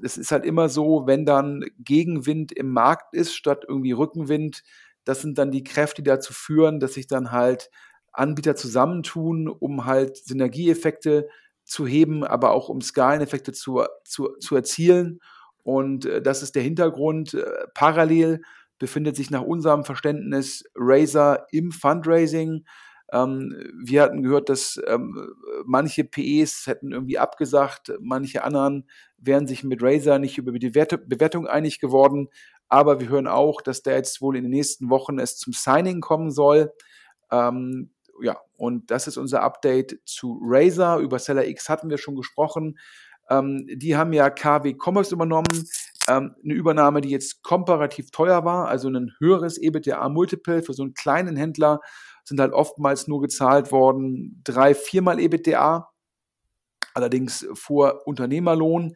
[0.02, 4.62] das ist halt immer so, wenn dann Gegenwind im Markt ist statt irgendwie Rückenwind,
[5.04, 7.70] das sind dann die Kräfte, die dazu führen, dass sich dann halt
[8.12, 11.28] Anbieter zusammentun, um halt Synergieeffekte
[11.64, 15.20] zu heben, aber auch um Skaleneffekte zu, zu, zu erzielen.
[15.62, 17.34] Und äh, das ist der Hintergrund.
[17.34, 18.42] Äh, parallel
[18.78, 22.64] befindet sich nach unserem Verständnis Razer im Fundraising.
[23.14, 25.33] Ähm, wir hatten gehört, dass ähm,
[25.64, 31.46] manche PEs hätten irgendwie abgesagt, manche anderen wären sich mit Razer nicht über die Bewertung
[31.46, 32.29] einig geworden.
[32.68, 36.00] Aber wir hören auch, dass da jetzt wohl in den nächsten Wochen es zum Signing
[36.00, 36.72] kommen soll.
[37.31, 40.98] Ähm, ja, und das ist unser Update zu Razer.
[40.98, 42.79] Über Seller X hatten wir schon gesprochen.
[43.31, 45.68] Ähm, die haben ja KW Commerce übernommen.
[46.09, 50.94] Ähm, eine Übernahme, die jetzt komparativ teuer war, also ein höheres EBITDA-Multiple für so einen
[50.94, 51.81] kleinen Händler
[52.24, 55.88] sind halt oftmals nur gezahlt worden drei, viermal EBITDA,
[56.94, 58.94] allerdings vor Unternehmerlohn.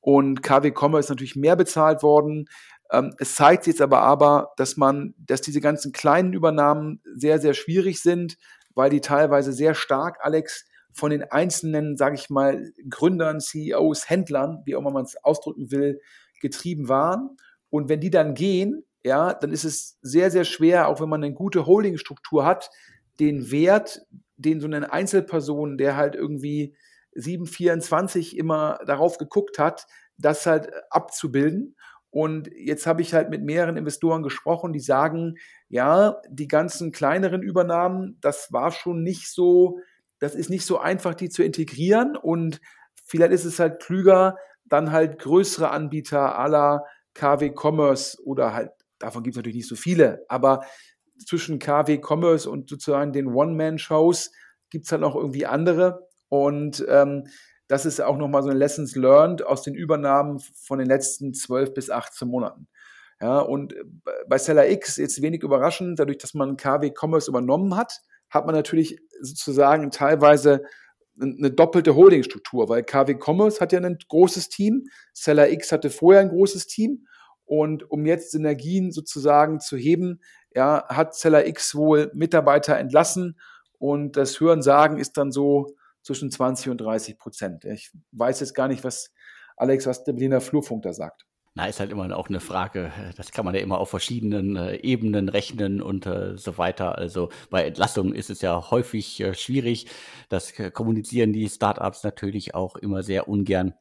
[0.00, 2.46] Und KW Commerce ist natürlich mehr bezahlt worden.
[2.90, 7.38] Ähm, es zeigt sich jetzt aber aber, dass man, dass diese ganzen kleinen Übernahmen sehr,
[7.38, 8.36] sehr schwierig sind,
[8.74, 14.62] weil die teilweise sehr stark, Alex, von den einzelnen, sage ich mal, Gründern, CEOs, Händlern,
[14.64, 16.00] wie auch immer man es ausdrücken will,
[16.40, 17.36] getrieben waren.
[17.68, 21.22] Und wenn die dann gehen, ja, dann ist es sehr, sehr schwer, auch wenn man
[21.22, 22.70] eine gute Holdingstruktur hat,
[23.18, 24.02] den Wert,
[24.36, 26.76] den so eine Einzelperson, der halt irgendwie
[27.14, 29.86] 724 immer darauf geguckt hat,
[30.16, 31.76] das halt abzubilden.
[32.10, 35.36] Und jetzt habe ich halt mit mehreren Investoren gesprochen, die sagen,
[35.68, 39.78] ja, die ganzen kleineren Übernahmen, das war schon nicht so,
[40.18, 42.16] das ist nicht so einfach, die zu integrieren.
[42.16, 42.60] Und
[43.04, 46.84] vielleicht ist es halt klüger, dann halt größere Anbieter aller
[47.14, 50.64] KW Commerce oder halt, davon gibt es natürlich nicht so viele, aber
[51.26, 54.30] zwischen KW Commerce und sozusagen den One-Man-Shows
[54.70, 56.08] gibt es halt noch irgendwie andere.
[56.28, 57.26] Und ähm,
[57.68, 61.74] das ist auch nochmal so ein Lessons learned aus den Übernahmen von den letzten 12
[61.74, 62.68] bis 18 Monaten.
[63.20, 63.74] Ja, und
[64.28, 68.54] bei Seller X jetzt wenig überraschend, dadurch, dass man KW Commerce übernommen hat, hat man
[68.54, 70.62] natürlich sozusagen teilweise
[71.20, 76.22] eine doppelte Holdingstruktur, weil KW Commerce hat ja ein großes Team, Seller X hatte vorher
[76.22, 77.06] ein großes Team
[77.50, 80.20] und um jetzt Synergien sozusagen zu heben,
[80.54, 83.40] ja, hat Seller X wohl Mitarbeiter entlassen
[83.78, 87.64] und das Hörensagen ist dann so, zwischen 20 und 30 Prozent.
[87.64, 89.12] Ich weiß jetzt gar nicht, was
[89.56, 91.26] Alex, was der Berliner Flurfunk da sagt.
[91.54, 94.76] Na, ist halt immer auch eine Frage, das kann man ja immer auf verschiedenen äh,
[94.76, 96.96] Ebenen rechnen und äh, so weiter.
[96.96, 99.86] Also bei Entlassungen ist es ja häufig äh, schwierig.
[100.28, 103.74] Das äh, kommunizieren die Startups natürlich auch immer sehr ungern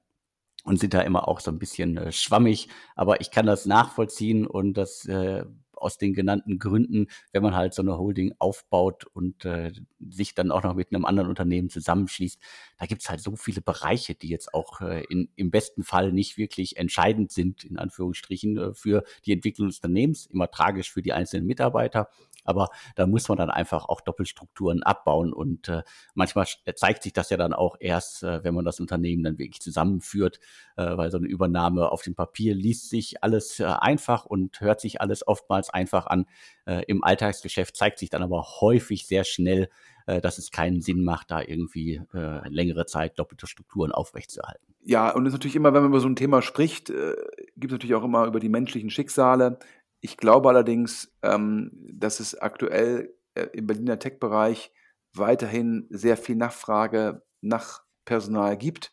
[0.69, 2.69] und sind da immer auch so ein bisschen äh, schwammig.
[2.95, 7.73] Aber ich kann das nachvollziehen und das äh, aus den genannten Gründen, wenn man halt
[7.73, 12.39] so eine Holding aufbaut und äh, sich dann auch noch mit einem anderen Unternehmen zusammenschließt,
[12.77, 16.37] da gibt's halt so viele Bereiche, die jetzt auch äh, in, im besten Fall nicht
[16.37, 21.13] wirklich entscheidend sind, in Anführungsstrichen, äh, für die Entwicklung des Unternehmens, immer tragisch für die
[21.13, 22.09] einzelnen Mitarbeiter.
[22.49, 25.31] Aber da muss man dann einfach auch Doppelstrukturen abbauen.
[25.31, 25.83] Und äh,
[26.15, 29.61] manchmal zeigt sich das ja dann auch erst, äh, wenn man das Unternehmen dann wirklich
[29.61, 30.39] zusammenführt,
[30.75, 34.81] äh, weil so eine Übernahme auf dem Papier liest sich alles äh, einfach und hört
[34.81, 36.25] sich alles oftmals einfach an.
[36.65, 39.69] Äh, Im Alltagsgeschäft zeigt sich dann aber häufig sehr schnell,
[40.09, 44.65] äh, dass es keinen Sinn macht, da irgendwie äh, längere Zeit doppelte Strukturen aufrechtzuerhalten.
[44.81, 47.13] Ja, und es ist natürlich immer, wenn man über so ein Thema spricht, äh,
[47.57, 49.59] gibt es natürlich auch immer über die menschlichen Schicksale.
[50.01, 54.71] Ich glaube allerdings, ähm, dass es aktuell äh, im Berliner Tech-Bereich
[55.13, 58.91] weiterhin sehr viel Nachfrage nach Personal gibt.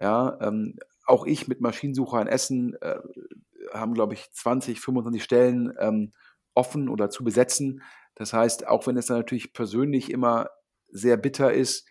[0.00, 2.98] Ja, ähm, auch ich mit Maschinensucher in Essen äh,
[3.72, 6.12] haben, glaube ich, 20, 25 Stellen ähm,
[6.54, 7.82] offen oder zu besetzen.
[8.14, 10.50] Das heißt, auch wenn es dann natürlich persönlich immer
[10.88, 11.86] sehr bitter ist,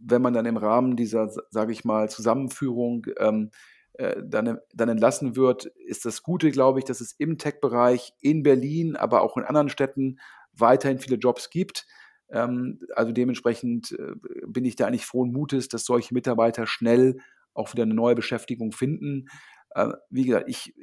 [0.00, 3.58] wenn man dann im Rahmen dieser, sage ich mal, Zusammenführung ähm, äh,
[4.22, 8.94] dann, dann entlassen wird, ist das Gute, glaube ich, dass es im Tech-Bereich in Berlin,
[8.94, 10.20] aber auch in anderen Städten
[10.52, 11.86] weiterhin viele Jobs gibt.
[12.30, 14.12] Ähm, also dementsprechend äh,
[14.46, 17.18] bin ich da eigentlich frohen Mutes, dass solche Mitarbeiter schnell
[17.54, 19.26] auch wieder eine neue Beschäftigung finden.
[19.70, 20.74] Äh, wie gesagt, ich,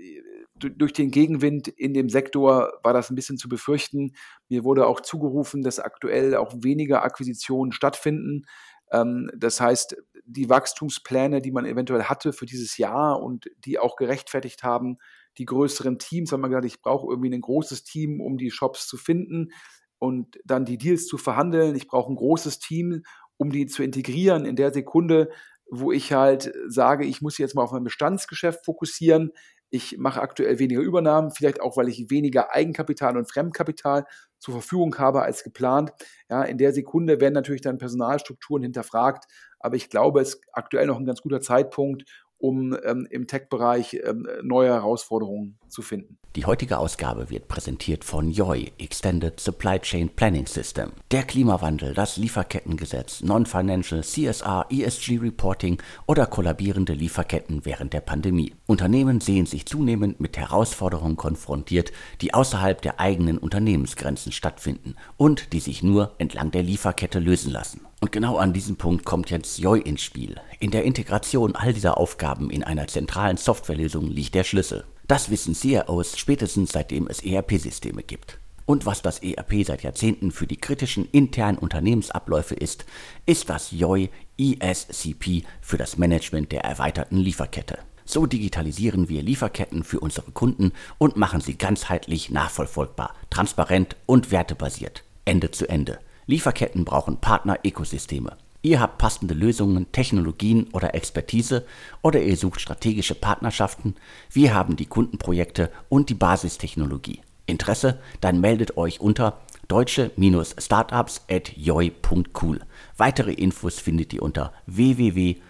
[0.58, 4.14] durch den Gegenwind in dem Sektor war das ein bisschen zu befürchten.
[4.50, 8.46] Mir wurde auch zugerufen, dass aktuell auch weniger Akquisitionen stattfinden.
[8.92, 9.96] Ähm, das heißt,
[10.26, 14.98] die Wachstumspläne, die man eventuell hatte für dieses Jahr und die auch gerechtfertigt haben,
[15.38, 18.88] die größeren Teams, haben wir gesagt, ich brauche irgendwie ein großes Team, um die Shops
[18.88, 19.52] zu finden
[20.00, 21.76] und dann die Deals zu verhandeln.
[21.76, 23.04] Ich brauche ein großes Team,
[23.38, 25.30] um die zu integrieren in der Sekunde,
[25.70, 29.32] wo ich halt sage, ich muss jetzt mal auf mein Bestandsgeschäft fokussieren.
[29.76, 34.06] Ich mache aktuell weniger Übernahmen, vielleicht auch, weil ich weniger Eigenkapital und Fremdkapital
[34.40, 35.92] zur Verfügung habe als geplant.
[36.30, 39.26] Ja, in der Sekunde werden natürlich dann Personalstrukturen hinterfragt,
[39.60, 42.04] aber ich glaube, es ist aktuell noch ein ganz guter Zeitpunkt,
[42.46, 46.20] um ähm, im Tech-Bereich ähm, neue Herausforderungen zu finden.
[46.36, 50.92] Die heutige Ausgabe wird präsentiert von YOI, Extended Supply Chain Planning System.
[51.12, 58.54] Der Klimawandel, das Lieferkettengesetz, Non-Financial, CSR, ESG Reporting oder kollabierende Lieferketten während der Pandemie.
[58.68, 65.62] Unternehmen sehen sich zunehmend mit Herausforderungen konfrontiert, die außerhalb der eigenen Unternehmensgrenzen stattfinden und die
[65.62, 67.82] sich nur entlang der Lieferkette lösen lassen.
[68.06, 70.40] Und genau an diesem Punkt kommt jetzt YOI ins Spiel.
[70.60, 74.84] In der Integration all dieser Aufgaben in einer zentralen Softwarelösung liegt der Schlüssel.
[75.08, 78.38] Das wissen CIOs spätestens seitdem es ERP-Systeme gibt.
[78.68, 82.86] Und was das ERP seit Jahrzehnten für die kritischen internen Unternehmensabläufe ist,
[83.26, 87.80] ist das YOI ESCP für das Management der erweiterten Lieferkette.
[88.06, 95.04] So digitalisieren wir Lieferketten für unsere Kunden und machen sie ganzheitlich nachvollziehbar, transparent und wertebasiert,
[95.26, 95.98] Ende zu Ende.
[96.28, 98.38] Lieferketten brauchen Partner-Ökosysteme.
[98.62, 101.66] Ihr habt passende Lösungen, Technologien oder Expertise
[102.02, 103.94] oder ihr sucht strategische Partnerschaften.
[104.32, 107.22] Wir haben die Kundenprojekte und die Basistechnologie.
[107.46, 108.00] Interesse?
[108.22, 112.62] Dann meldet euch unter deutsche-startups at joy.cool.
[112.98, 115.42] Weitere Infos findet ihr unter www.joy.cool.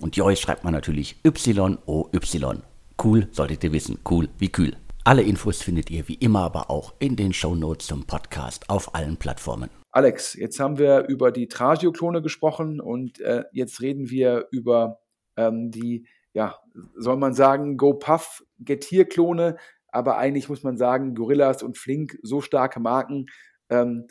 [0.00, 2.62] Und Joy schreibt man natürlich Y-O-Y.
[3.02, 3.98] Cool solltet ihr wissen.
[4.08, 4.76] Cool wie kühl.
[5.02, 8.94] Alle Infos findet ihr wie immer aber auch in den Show Notes zum Podcast auf
[8.94, 9.70] allen Plattformen.
[9.92, 15.00] Alex, jetzt haben wir über die Tragio-Klone gesprochen und äh, jetzt reden wir über
[15.38, 16.58] ähm, die, ja,
[16.96, 19.56] soll man sagen, GoPuff, Getir-Klone,
[19.88, 23.26] aber eigentlich muss man sagen, Gorillas und Flink, so starke Marken.
[23.70, 24.06] Ähm,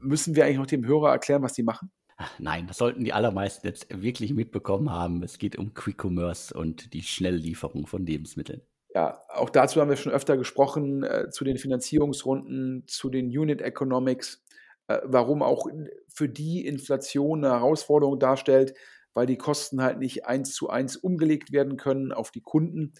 [0.00, 1.90] müssen wir eigentlich noch dem Hörer erklären, was die machen?
[2.38, 5.22] Nein, das sollten die allermeisten jetzt wirklich mitbekommen haben.
[5.22, 8.60] Es geht um Quick Commerce und die Schnelllieferung von Lebensmitteln.
[8.96, 13.60] Ja, auch dazu haben wir schon öfter gesprochen, äh, zu den Finanzierungsrunden, zu den Unit
[13.60, 14.42] Economics.
[14.88, 15.66] Äh, warum auch
[16.08, 18.72] für die Inflation eine Herausforderung darstellt,
[19.12, 22.94] weil die Kosten halt nicht eins zu eins umgelegt werden können auf die Kunden.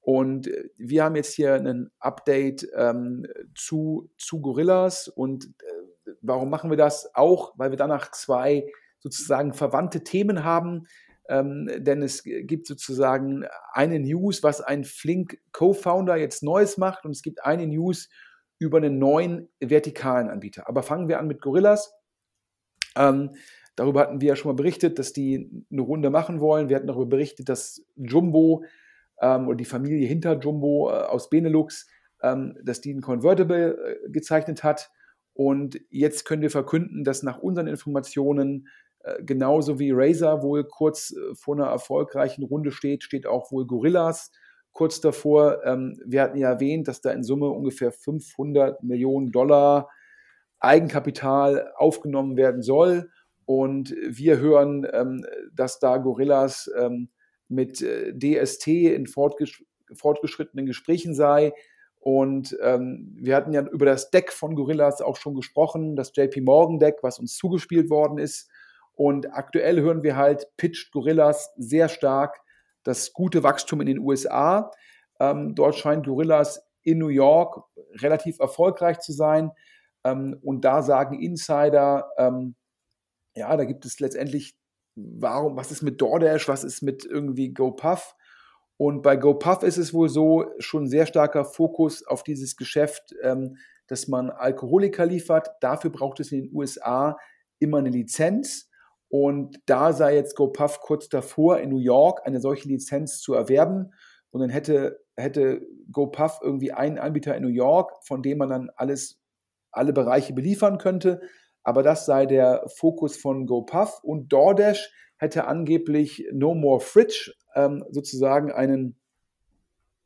[0.00, 3.26] Und äh, wir haben jetzt hier ein Update ähm,
[3.56, 5.08] zu, zu Gorillas.
[5.08, 7.16] Und äh, warum machen wir das?
[7.16, 10.86] Auch, weil wir danach zwei sozusagen verwandte Themen haben.
[11.32, 17.06] Ähm, denn es gibt sozusagen eine News, was ein Flink Co-Founder jetzt Neues macht.
[17.06, 18.10] Und es gibt eine News
[18.58, 20.68] über einen neuen vertikalen Anbieter.
[20.68, 21.94] Aber fangen wir an mit Gorillas.
[22.96, 23.30] Ähm,
[23.76, 26.68] darüber hatten wir ja schon mal berichtet, dass die eine Runde machen wollen.
[26.68, 28.64] Wir hatten darüber berichtet, dass Jumbo
[29.22, 31.86] ähm, oder die Familie hinter Jumbo äh, aus Benelux,
[32.22, 34.90] ähm, dass die ein Convertible äh, gezeichnet hat.
[35.32, 38.68] Und jetzt können wir verkünden, dass nach unseren Informationen
[39.20, 44.30] genauso wie Razer wohl kurz äh, vor einer erfolgreichen Runde steht, steht auch wohl Gorillas
[44.72, 45.64] kurz davor.
[45.64, 49.88] Ähm, wir hatten ja erwähnt, dass da in Summe ungefähr 500 Millionen Dollar
[50.60, 53.10] Eigenkapital aufgenommen werden soll.
[53.44, 57.10] Und wir hören, ähm, dass da Gorillas ähm,
[57.48, 61.52] mit äh, DST in fortgesch fortgeschrittenen Gesprächen sei.
[61.98, 66.40] Und ähm, wir hatten ja über das Deck von Gorillas auch schon gesprochen, das JP
[66.40, 68.50] Morgan Deck, was uns zugespielt worden ist.
[68.94, 72.40] Und aktuell hören wir halt, pitcht Gorillas sehr stark
[72.84, 74.70] das gute Wachstum in den USA.
[75.20, 77.62] Ähm, dort scheint Gorillas in New York
[78.00, 79.52] relativ erfolgreich zu sein.
[80.04, 82.56] Ähm, und da sagen Insider, ähm,
[83.34, 84.56] ja, da gibt es letztendlich,
[84.96, 88.14] warum, was ist mit DoorDash, was ist mit irgendwie GoPuff?
[88.76, 93.56] Und bei GoPuff ist es wohl so, schon sehr starker Fokus auf dieses Geschäft, ähm,
[93.86, 95.50] dass man Alkoholiker liefert.
[95.60, 97.16] Dafür braucht es in den USA
[97.58, 98.68] immer eine Lizenz.
[99.12, 103.92] Und da sei jetzt GoPuff kurz davor, in New York eine solche Lizenz zu erwerben.
[104.30, 108.70] Und dann hätte, hätte GoPuff irgendwie einen Anbieter in New York, von dem man dann
[108.74, 109.20] alles,
[109.70, 111.20] alle Bereiche beliefern könnte.
[111.62, 114.00] Aber das sei der Fokus von GoPuff.
[114.02, 118.96] Und DoorDash hätte angeblich No More Fridge ähm, sozusagen einen,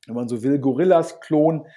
[0.09, 1.69] wenn man so will, Gorillas-Klon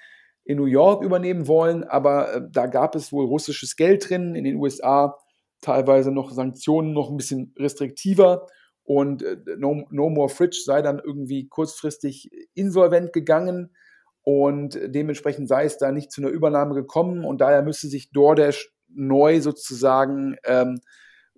[0.46, 1.84] in New York übernehmen wollen.
[1.84, 4.34] Aber äh, da gab es wohl russisches Geld drin.
[4.34, 5.16] In den USA
[5.62, 8.48] teilweise noch Sanktionen noch ein bisschen restriktiver
[8.84, 13.76] und äh, no, no More Fridge sei dann irgendwie kurzfristig insolvent gegangen
[14.24, 18.72] und dementsprechend sei es da nicht zu einer Übernahme gekommen und daher müsste sich DoorDash
[18.88, 20.82] neu sozusagen ähm,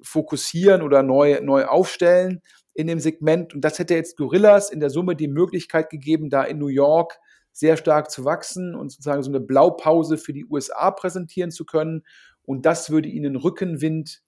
[0.02, 2.42] fokussieren oder neu, neu aufstellen
[2.74, 6.44] in dem Segment und das hätte jetzt Gorillas in der Summe die Möglichkeit gegeben, da
[6.44, 7.20] in New York
[7.52, 12.04] sehr stark zu wachsen und sozusagen so eine Blaupause für die USA präsentieren zu können
[12.46, 14.22] und das würde ihnen Rückenwind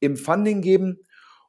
[0.00, 1.00] im Funding geben.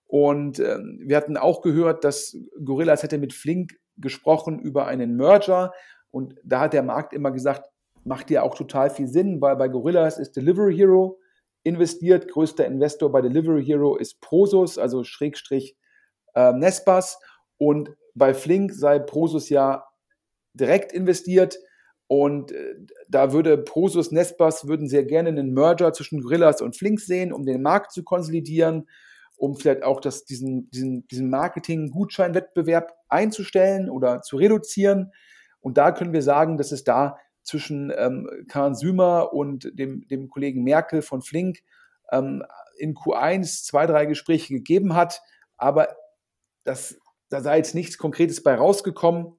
[0.07, 5.71] Und ähm, wir hatten auch gehört, dass Gorillas hätte mit Flink gesprochen über einen Merger.
[6.11, 7.69] Und da hat der Markt immer gesagt,
[8.03, 11.19] macht ja auch total viel Sinn, weil bei Gorillas ist Delivery Hero
[11.63, 15.77] investiert, größter Investor bei Delivery Hero ist Prosus, also Schrägstrich
[16.33, 17.19] äh, Nespas.
[17.57, 19.85] Und bei Flink sei Prosus ja
[20.53, 21.59] direkt investiert
[22.09, 22.75] und äh,
[23.07, 27.45] da würde Prosus, Nespas würden sehr gerne einen Merger zwischen Gorillas und Flink sehen, um
[27.45, 28.85] den Markt zu konsolidieren
[29.39, 35.13] um vielleicht auch das, diesen, diesen, diesen Marketing-Gutscheinwettbewerb einzustellen oder zu reduzieren.
[35.61, 40.29] Und da können wir sagen, dass es da zwischen ähm, Karl Sümer und dem, dem
[40.29, 41.59] Kollegen Merkel von Flink
[42.11, 42.43] ähm,
[42.77, 45.21] in Q1 zwei, drei Gespräche gegeben hat,
[45.55, 45.95] aber
[46.65, 46.99] das,
[47.29, 49.37] da sei jetzt nichts Konkretes bei rausgekommen.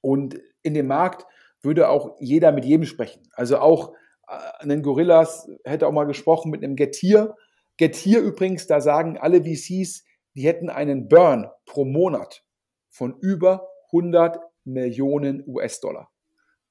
[0.00, 1.26] Und in dem Markt
[1.62, 3.28] würde auch jeder mit jedem sprechen.
[3.32, 3.94] Also auch
[4.28, 7.34] äh, ein Gorillas hätte auch mal gesprochen mit einem Getir,
[7.78, 10.04] Getir übrigens, da sagen alle VCs,
[10.34, 12.44] die hätten einen Burn pro Monat
[12.90, 16.10] von über 100 Millionen US-Dollar.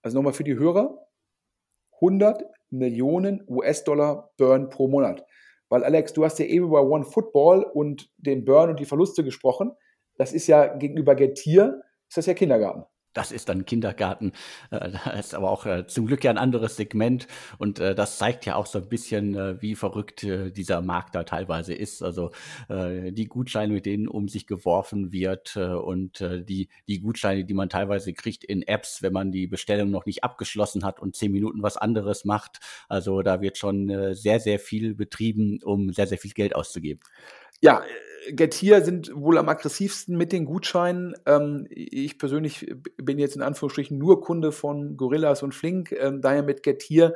[0.03, 0.97] Also nochmal für die Hörer,
[1.95, 5.25] 100 Millionen US-Dollar Burn pro Monat.
[5.69, 9.23] Weil Alex, du hast ja eben über One Football und den Burn und die Verluste
[9.23, 9.71] gesprochen.
[10.15, 14.33] Das ist ja gegenüber Getir, ist das ja Kindergarten das ist dann Kindergarten.
[14.69, 17.27] Äh, das ist aber auch äh, zum Glück ja ein anderes Segment.
[17.57, 21.73] Und äh, das zeigt ja auch so ein bisschen, wie verrückt dieser Markt da teilweise
[21.73, 22.01] ist.
[22.01, 22.31] Also
[22.69, 28.13] die Gutscheine, mit denen um sich geworfen wird und die, die Gutscheine, die man teilweise
[28.13, 31.77] kriegt in Apps, wenn man die Bestellung noch nicht abgeschlossen hat und zehn Minuten was
[31.77, 32.59] anderes macht.
[32.87, 37.01] Also da wird schon sehr, sehr viel betrieben, um sehr, sehr viel Geld auszugeben.
[37.61, 37.83] Ja,
[38.29, 41.13] Getir sind wohl am aggressivsten mit den Gutscheinen.
[41.25, 46.43] Ähm, ich persönlich bin jetzt in Anführungsstrichen nur Kunde von Gorillas und Flink, ähm, daher
[46.43, 47.13] mit Getir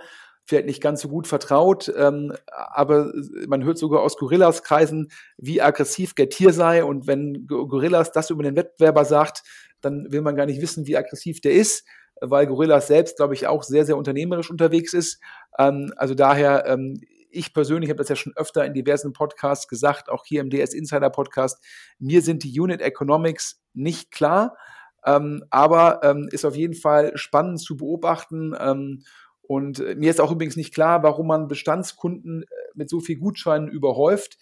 [0.47, 3.11] vielleicht nicht ganz so gut vertraut, ähm, aber
[3.47, 8.55] man hört sogar aus Gorillas-Kreisen, wie aggressiv Getir sei und wenn Gorillas das über den
[8.55, 9.41] Wettbewerber sagt,
[9.81, 11.87] dann will man gar nicht wissen, wie aggressiv der ist,
[12.21, 15.19] weil Gorillas selbst, glaube ich, auch sehr, sehr unternehmerisch unterwegs ist.
[15.57, 17.01] Ähm, also daher ähm,
[17.35, 20.73] ich persönlich habe das ja schon öfter in diversen Podcasts gesagt, auch hier im DS
[20.73, 21.63] Insider Podcast,
[21.99, 24.57] mir sind die Unit Economics nicht klar,
[25.05, 28.55] ähm, aber ähm, ist auf jeden Fall spannend zu beobachten.
[28.59, 29.03] Ähm,
[29.41, 33.17] und äh, mir ist auch übrigens nicht klar, warum man Bestandskunden äh, mit so viel
[33.17, 34.37] Gutscheinen überhäuft.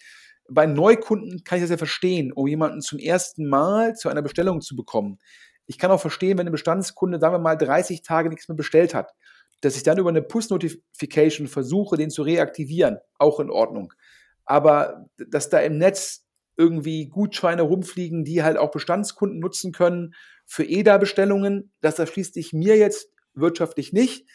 [0.48, 4.60] Bei Neukunden kann ich das ja verstehen, um jemanden zum ersten Mal zu einer Bestellung
[4.60, 5.18] zu bekommen.
[5.66, 8.94] Ich kann auch verstehen, wenn ein Bestandskunde, sagen wir mal, 30 Tage nichts mehr bestellt
[8.94, 9.14] hat
[9.64, 13.92] dass ich dann über eine Push-Notification versuche, den zu reaktivieren, auch in Ordnung.
[14.44, 20.64] Aber dass da im Netz irgendwie Gutscheine rumfliegen, die halt auch Bestandskunden nutzen können für
[20.64, 24.28] EDA-Bestellungen, das erschließt sich mir jetzt wirtschaftlich nicht.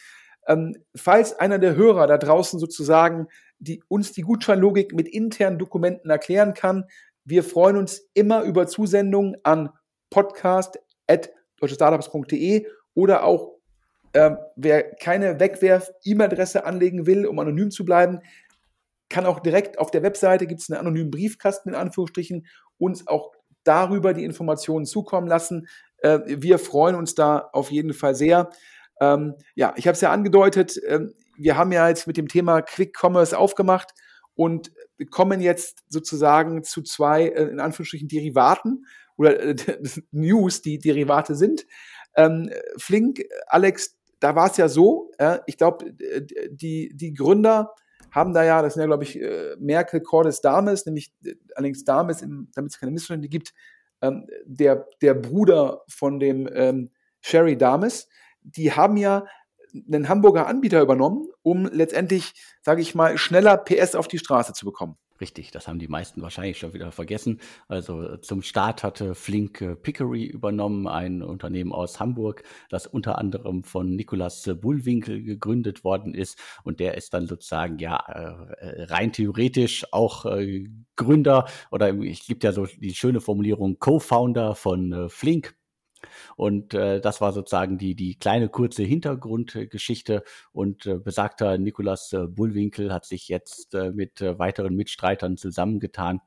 [0.46, 3.28] Ähm, falls einer der Hörer da draußen sozusagen
[3.58, 6.84] die, uns die Gutscheinlogik mit internen Dokumenten erklären kann,
[7.24, 9.68] wir freuen uns immer über Zusendungen an
[10.10, 13.59] podcast.deutschestartups.de oder auch
[14.14, 18.20] ähm, wer keine Wegwerf-E-Mail-Adresse anlegen will, um anonym zu bleiben,
[19.08, 22.46] kann auch direkt auf der Webseite, gibt es einen anonymen Briefkasten in Anführungsstrichen,
[22.78, 23.32] uns auch
[23.64, 25.68] darüber die Informationen zukommen lassen.
[25.98, 28.50] Äh, wir freuen uns da auf jeden Fall sehr.
[29.00, 31.00] Ähm, ja, ich habe es ja angedeutet, äh,
[31.36, 33.92] wir haben ja jetzt mit dem Thema Quick Commerce aufgemacht
[34.34, 34.72] und
[35.10, 38.86] kommen jetzt sozusagen zu zwei, äh, in Anführungsstrichen, Derivaten
[39.16, 39.56] oder äh,
[40.10, 41.66] News, die Derivate sind.
[42.16, 45.92] Ähm, Flink, Alex, da war es ja so, äh, ich glaube,
[46.50, 47.74] die, die Gründer
[48.10, 51.12] haben da ja, das sind ja, glaube ich, äh, Merkel, Cordes, Dames, nämlich
[51.54, 53.54] allerdings Dames, damit es keine Missverständnisse gibt,
[54.02, 56.90] ähm, der, der Bruder von dem ähm,
[57.20, 58.08] Sherry Dames,
[58.42, 59.26] die haben ja
[59.74, 64.64] einen Hamburger Anbieter übernommen, um letztendlich, sage ich mal, schneller PS auf die Straße zu
[64.64, 64.96] bekommen.
[65.20, 67.40] Richtig, das haben die meisten wahrscheinlich schon wieder vergessen.
[67.68, 73.94] Also zum Start hatte Flink Pickery übernommen, ein Unternehmen aus Hamburg, das unter anderem von
[73.94, 76.38] Nicolas Bullwinkel gegründet worden ist.
[76.64, 82.44] Und der ist dann sozusagen ja äh, rein theoretisch auch äh, Gründer oder es gibt
[82.44, 85.54] ja so die schöne Formulierung Co-Founder von äh, Flink.
[86.36, 90.22] Und äh, das war sozusagen die, die kleine kurze Hintergrundgeschichte.
[90.52, 96.20] Und äh, besagter Nikolaus äh, Bullwinkel hat sich jetzt äh, mit äh, weiteren Mitstreitern zusammengetan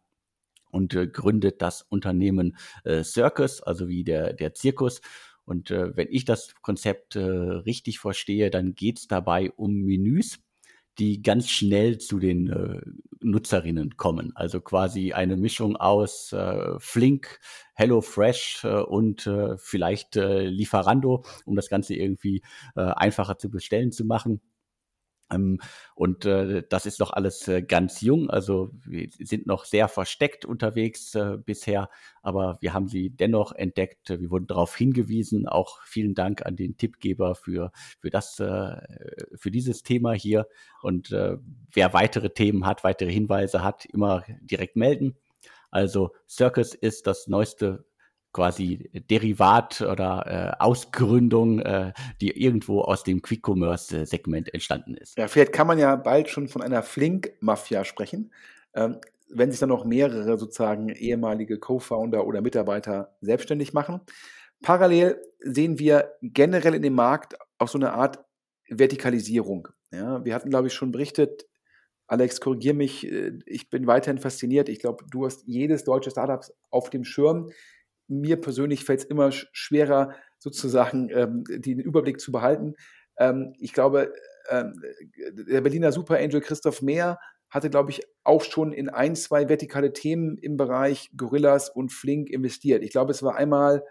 [0.72, 5.02] und äh, gründet das Unternehmen äh, Circus, also wie der, der Zirkus.
[5.46, 10.40] Und äh, wenn ich das Konzept äh, richtig verstehe, dann geht es dabei um Menüs
[11.00, 12.82] die ganz schnell zu den äh,
[13.22, 14.32] Nutzerinnen kommen.
[14.36, 17.39] Also quasi eine Mischung aus äh, Flink,
[17.76, 22.44] HelloFresh äh, und äh, vielleicht äh, Lieferando, um das Ganze irgendwie
[22.76, 24.41] äh, einfacher zu bestellen zu machen.
[25.32, 25.60] Ähm,
[25.96, 30.46] und äh, das ist noch alles äh, ganz jung, also wir sind noch sehr versteckt
[30.46, 31.90] unterwegs äh, bisher,
[32.22, 34.10] aber wir haben sie dennoch entdeckt.
[34.10, 35.48] Wir wurden darauf hingewiesen.
[35.48, 38.78] Auch vielen Dank an den Tippgeber für, für, das, äh,
[39.36, 40.48] für dieses Thema hier.
[40.82, 41.38] Und äh,
[41.72, 45.18] wer weitere Themen hat, weitere Hinweise hat, immer direkt melden.
[45.70, 47.84] Also Circus ist das neueste
[48.34, 55.18] quasi Derivat oder äh, Ausgründung, äh, die irgendwo aus dem Quick-Commerce-Segment entstanden ist.
[55.18, 58.34] Ja, vielleicht kann man ja bald schon von einer Flink-Mafia sprechen,
[58.74, 58.98] ähm,
[59.30, 64.02] wenn sich dann noch mehrere sozusagen ehemalige Co-Founder oder Mitarbeiter selbstständig machen.
[64.62, 68.20] Parallel sehen wir generell in dem Markt auch so eine Art
[68.68, 69.68] Vertikalisierung.
[69.92, 71.46] Ja, wir hatten, glaube ich, schon berichtet,
[72.08, 74.70] Alex, korrigier mich, äh, ich bin weiterhin fasziniert.
[74.70, 77.52] Ich glaube, du hast jedes deutsche Startup auf dem Schirm
[78.08, 82.76] mir persönlich fällt es immer schwerer, sozusagen ähm, den Überblick zu behalten.
[83.18, 84.14] Ähm, ich glaube,
[84.49, 84.74] ähm,
[85.47, 89.93] der Berliner Super Angel Christoph Mehr hatte, glaube ich, auch schon in ein, zwei vertikale
[89.93, 92.84] Themen im Bereich Gorillas und Flink investiert.
[92.84, 93.84] Ich glaube, es war einmal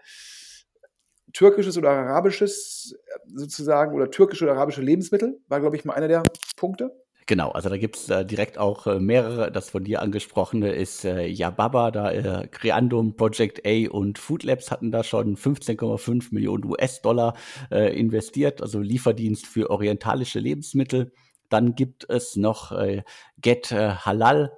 [1.31, 2.95] türkisches oder arabisches
[3.33, 6.23] sozusagen oder türkische oder arabische Lebensmittel, war, glaube ich, mal einer der
[6.57, 6.91] Punkte.
[7.25, 9.51] Genau, also da gibt's äh, direkt auch äh, mehrere.
[9.51, 14.71] Das von dir angesprochene ist äh, Yababa, da äh, Creandum, Project A und Food Labs
[14.71, 17.35] hatten da schon 15,5 Millionen US-Dollar
[17.71, 21.13] äh, investiert, also Lieferdienst für orientalische Lebensmittel.
[21.49, 23.03] Dann gibt es noch äh,
[23.39, 24.51] Get äh, Halal,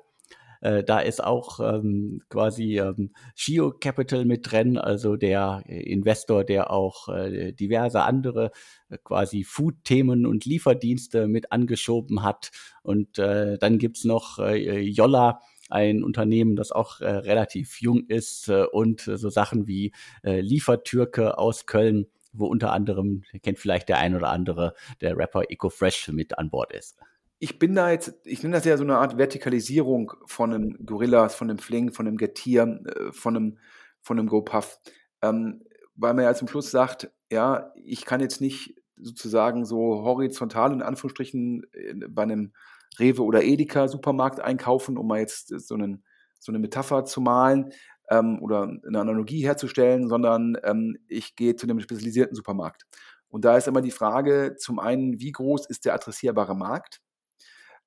[0.65, 6.43] äh, da ist auch ähm, quasi ähm, Shio Capital mit drin, also der äh, Investor,
[6.43, 8.49] der auch äh, diverse andere
[8.89, 12.49] äh, quasi Food-Themen und Lieferdienste mit angeschoben hat.
[12.81, 15.39] Und äh, dann gibt's noch äh, Jolla,
[15.69, 19.93] ein Unternehmen, das auch äh, relativ jung ist äh, und so Sachen wie
[20.23, 25.43] äh, Liefertürke aus Köln, wo unter anderem, kennt vielleicht der ein oder andere, der Rapper
[25.49, 26.97] EcoFresh mit an Bord ist
[27.39, 31.35] ich bin da jetzt, ich nenne das ja so eine Art Vertikalisierung von einem Gorillas,
[31.35, 33.57] von einem Fling, von einem Getir, äh, von einem,
[34.01, 34.79] von einem GoPuff.
[35.21, 35.63] Ähm,
[35.95, 40.81] weil man ja zum Schluss sagt, ja, ich kann jetzt nicht sozusagen so horizontal in
[40.81, 42.53] Anführungsstrichen äh, bei einem
[42.99, 46.03] Rewe oder Edeka Supermarkt einkaufen, um mal jetzt so, einen,
[46.39, 47.71] so eine Metapher zu malen
[48.09, 52.85] ähm, oder eine Analogie herzustellen, sondern ähm, ich gehe zu einem spezialisierten Supermarkt.
[53.27, 57.01] Und da ist immer die Frage, zum einen, wie groß ist der adressierbare Markt?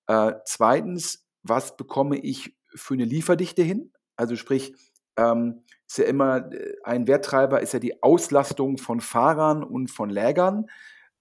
[0.08, 3.92] Äh, zweitens, was bekomme ich für eine Lieferdichte hin?
[4.16, 4.74] Also sprich,
[5.16, 10.10] ähm, ist ja immer äh, ein Werttreiber, ist ja die Auslastung von Fahrern und von
[10.10, 10.66] Lägern.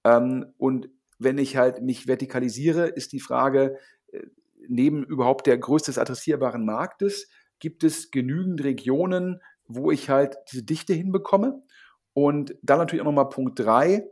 [0.04, 3.78] Ähm, und wenn ich halt mich vertikalisiere, ist die Frage,
[4.12, 4.22] äh,
[4.68, 7.30] neben überhaupt der Größe des adressierbaren Marktes,
[7.60, 11.64] gibt es genügend Regionen, wo ich halt diese Dichte hinbekomme?
[12.14, 14.10] Und dann natürlich auch nochmal Punkt drei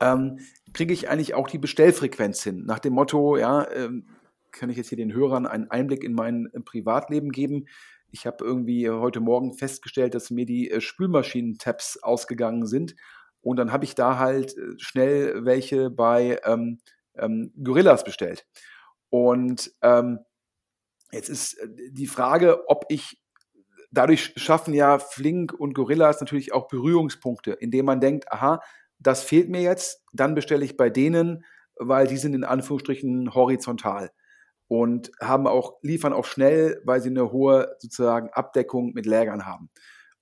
[0.00, 0.38] ähm,
[0.72, 2.64] kriege ich eigentlich auch die Bestellfrequenz hin.
[2.66, 4.06] Nach dem Motto, ja, ähm,
[4.52, 7.66] kann ich jetzt hier den Hörern einen Einblick in mein äh, Privatleben geben.
[8.10, 12.94] Ich habe irgendwie heute Morgen festgestellt, dass mir die äh, Spülmaschinen-Tabs ausgegangen sind.
[13.40, 16.78] Und dann habe ich da halt äh, schnell welche bei ähm,
[17.16, 18.46] ähm, Gorillas bestellt.
[19.10, 20.20] Und ähm,
[21.12, 23.18] jetzt ist äh, die Frage, ob ich
[23.90, 28.60] dadurch schaffen ja Flink und Gorillas natürlich auch Berührungspunkte, indem man denkt, aha,
[28.98, 31.44] das fehlt mir jetzt, dann bestelle ich bei denen,
[31.76, 34.10] weil die sind in Anführungsstrichen horizontal
[34.68, 39.70] und haben auch, liefern auch schnell, weil sie eine hohe sozusagen Abdeckung mit Lägern haben.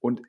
[0.00, 0.22] Und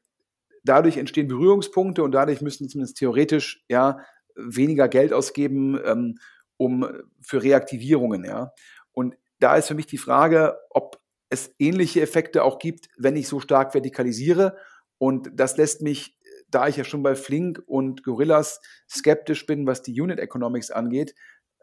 [0.63, 3.99] dadurch entstehen Berührungspunkte und dadurch müssen zumindest theoretisch ja
[4.35, 6.15] weniger Geld ausgeben, ähm,
[6.57, 6.87] um
[7.21, 8.51] für Reaktivierungen, ja.
[8.91, 13.27] Und da ist für mich die Frage, ob es ähnliche Effekte auch gibt, wenn ich
[13.27, 14.57] so stark vertikalisiere.
[14.97, 16.14] Und das lässt mich
[16.55, 21.13] da ich ja schon bei Flink und Gorillas skeptisch bin, was die Unit Economics angeht,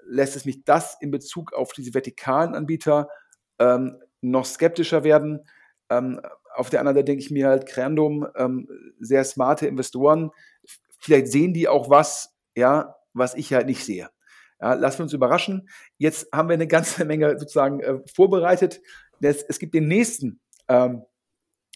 [0.05, 3.09] lässt es mich das in Bezug auf diese vertikalen Anbieter
[3.59, 5.41] ähm, noch skeptischer werden.
[5.89, 6.21] Ähm,
[6.55, 8.69] auf der anderen Seite denke ich mir halt, Crandom, ähm,
[9.01, 10.31] sehr smarte Investoren,
[10.99, 14.11] vielleicht sehen die auch was, ja, was ich halt nicht sehe.
[14.61, 15.71] Ja, lassen wir uns überraschen.
[15.97, 18.83] Jetzt haben wir eine ganze Menge sozusagen äh, vorbereitet.
[19.23, 21.03] Es, es, gibt den nächsten ähm,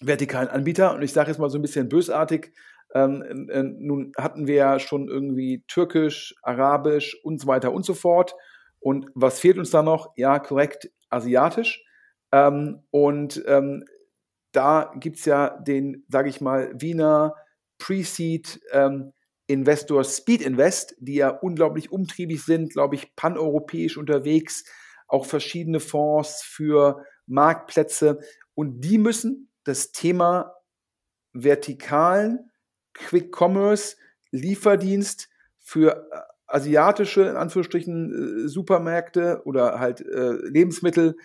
[0.03, 2.53] vertikalen Anbieter und ich sage jetzt mal so ein bisschen bösartig,
[2.97, 7.92] ähm, äh, nun hatten wir ja schon irgendwie Türkisch, Arabisch und so weiter und so
[7.92, 8.34] fort.
[8.80, 10.12] Und was fehlt uns da noch?
[10.16, 11.84] Ja, korrekt, Asiatisch.
[12.32, 13.84] Ähm, und ähm,
[14.53, 17.34] da gibt es ja den, sage ich mal, Wiener
[17.78, 19.12] Pre-Seed ähm,
[19.47, 24.64] Investor Speed Invest, die ja unglaublich umtriebig sind, glaube ich, paneuropäisch unterwegs,
[25.07, 28.20] auch verschiedene Fonds für Marktplätze.
[28.55, 30.55] Und die müssen das Thema
[31.34, 32.51] Vertikalen
[32.97, 33.97] Quick Commerce,
[34.30, 35.28] Lieferdienst
[35.59, 41.16] für äh, asiatische, in Anführungsstrichen, äh, Supermärkte oder halt äh, Lebensmittel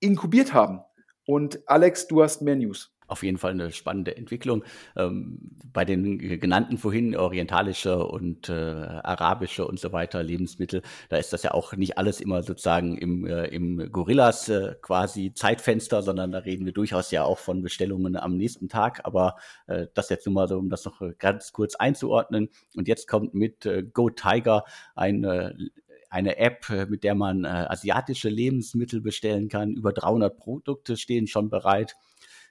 [0.00, 0.80] inkubiert haben.
[1.26, 4.64] Und Alex, du hast mehr News auf jeden Fall eine spannende Entwicklung.
[4.96, 5.38] Ähm,
[5.72, 11.42] bei den genannten vorhin orientalische und äh, arabische und so weiter Lebensmittel, da ist das
[11.42, 16.38] ja auch nicht alles immer sozusagen im, äh, im Gorillas äh, quasi Zeitfenster, sondern da
[16.38, 19.02] reden wir durchaus ja auch von Bestellungen am nächsten Tag.
[19.04, 19.36] Aber
[19.66, 22.48] äh, das jetzt nur mal so, um das noch ganz kurz einzuordnen.
[22.76, 25.70] Und jetzt kommt mit äh, Go Tiger ein
[26.12, 29.72] eine App, äh, mit der man äh, asiatische Lebensmittel bestellen kann.
[29.72, 31.96] Über 300 Produkte stehen schon bereit.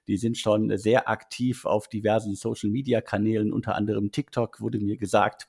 [0.07, 5.47] Die sind schon sehr aktiv auf diversen Social-Media-Kanälen, unter anderem TikTok, wurde mir gesagt.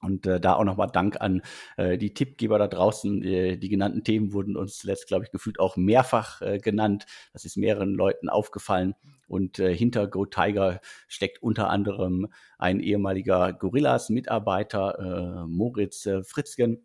[0.00, 1.42] Und äh, da auch nochmal Dank an
[1.76, 3.22] äh, die Tippgeber da draußen.
[3.24, 7.06] Äh, die genannten Themen wurden uns letzt, glaube ich, gefühlt auch mehrfach äh, genannt.
[7.32, 8.94] Das ist mehreren Leuten aufgefallen.
[9.26, 12.28] Und äh, hinter Go Tiger steckt unter anderem
[12.58, 16.84] ein ehemaliger Gorillas-Mitarbeiter, äh, Moritz äh, Fritzgen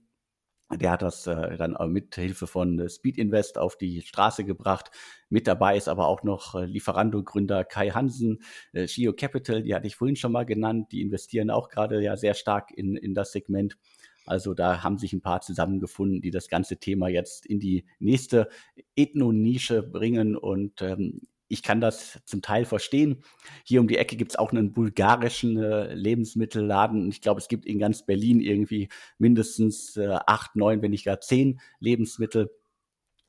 [0.78, 4.92] der hat das äh, dann mit Hilfe von äh, Speed Invest auf die Straße gebracht.
[5.30, 9.88] Mit dabei ist aber auch noch äh, Lieferando-Gründer Kai Hansen, äh, Shio Capital, die hatte
[9.88, 10.92] ich vorhin schon mal genannt.
[10.92, 13.78] Die investieren auch gerade ja sehr stark in, in das Segment.
[14.26, 18.48] Also da haben sich ein paar zusammengefunden, die das ganze Thema jetzt in die nächste
[18.96, 20.38] Ethno-Nische bringen.
[20.38, 21.22] Und ähm,
[21.54, 23.24] ich kann das zum Teil verstehen.
[23.64, 27.08] Hier um die Ecke gibt es auch einen bulgarischen äh, Lebensmittelladen.
[27.10, 28.90] Ich glaube, es gibt in ganz Berlin irgendwie
[29.20, 32.50] mindestens äh, acht, neun, wenn nicht gar zehn Lebensmittel.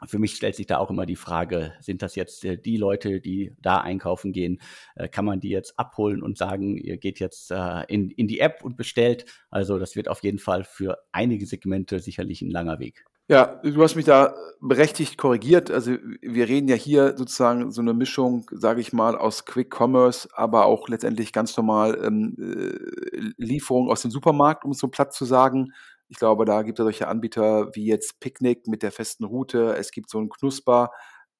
[0.06, 3.20] Für mich stellt sich da auch immer die Frage, sind das jetzt äh, die Leute,
[3.20, 4.58] die da einkaufen gehen?
[4.96, 8.40] Äh, kann man die jetzt abholen und sagen, ihr geht jetzt äh, in, in die
[8.40, 9.26] App und bestellt?
[9.50, 13.04] Also das wird auf jeden Fall für einige Segmente sicherlich ein langer Weg.
[13.28, 15.70] Ja, du hast mich da berechtigt korrigiert.
[15.70, 20.28] Also wir reden ja hier sozusagen so eine Mischung, sage ich mal, aus Quick Commerce,
[20.34, 25.14] aber auch letztendlich ganz normal ähm, äh, Lieferung aus dem Supermarkt, um es so platt
[25.14, 25.72] zu sagen.
[26.08, 29.74] Ich glaube, da gibt es solche Anbieter wie jetzt Picknick mit der festen Route.
[29.78, 30.90] Es gibt so einen Knusper.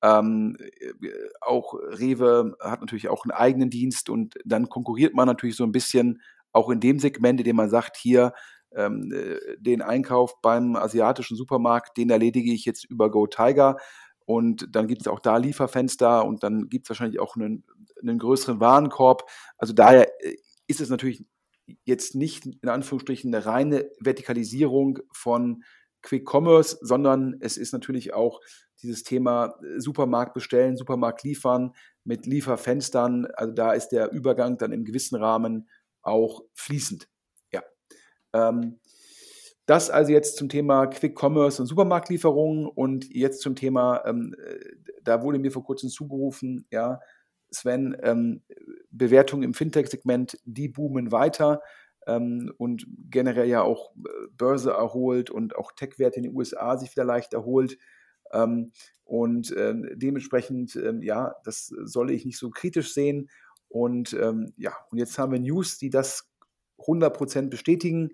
[0.03, 0.93] Ähm, äh,
[1.43, 5.73] auch Rewe hat natürlich auch einen eigenen Dienst und dann konkurriert man natürlich so ein
[5.73, 6.23] bisschen
[6.53, 8.33] auch in dem Segment, in dem man sagt, hier
[8.77, 13.77] ähm, äh, den Einkauf beim asiatischen Supermarkt, den erledige ich jetzt über Go Tiger.
[14.27, 17.65] Und dann gibt es auch da Lieferfenster und dann gibt es wahrscheinlich auch einen,
[18.01, 19.29] einen größeren Warenkorb.
[19.59, 21.25] Also daher äh, ist es natürlich
[21.85, 25.65] jetzt nicht in Anführungsstrichen eine reine Vertikalisierung von
[26.03, 28.41] Quick Commerce, sondern es ist natürlich auch
[28.83, 31.73] dieses Thema äh, Supermarkt bestellen, Supermarkt liefern
[32.05, 33.27] mit Lieferfenstern.
[33.35, 35.69] Also da ist der Übergang dann im gewissen Rahmen
[36.03, 37.09] auch fließend.
[38.35, 38.79] Ähm,
[39.67, 44.59] das also jetzt zum Thema Quick Commerce und Supermarktlieferungen und jetzt zum Thema, ähm, äh,
[45.03, 47.01] da wurde mir vor kurzem zugerufen, ja,
[47.51, 48.43] Sven, ähm,
[48.91, 51.63] Bewertungen im Fintech-Segment, die boomen weiter
[52.07, 56.91] ähm, und generell ja auch äh, Börse erholt und auch Tech-Werte in den USA sich
[56.91, 57.79] wieder leicht erholt.
[58.33, 58.73] Ähm,
[59.05, 63.31] und äh, dementsprechend, ähm, ja, das solle ich nicht so kritisch sehen.
[63.69, 66.31] Und ähm, ja, und jetzt haben wir News, die das
[66.79, 68.11] 100% bestätigen.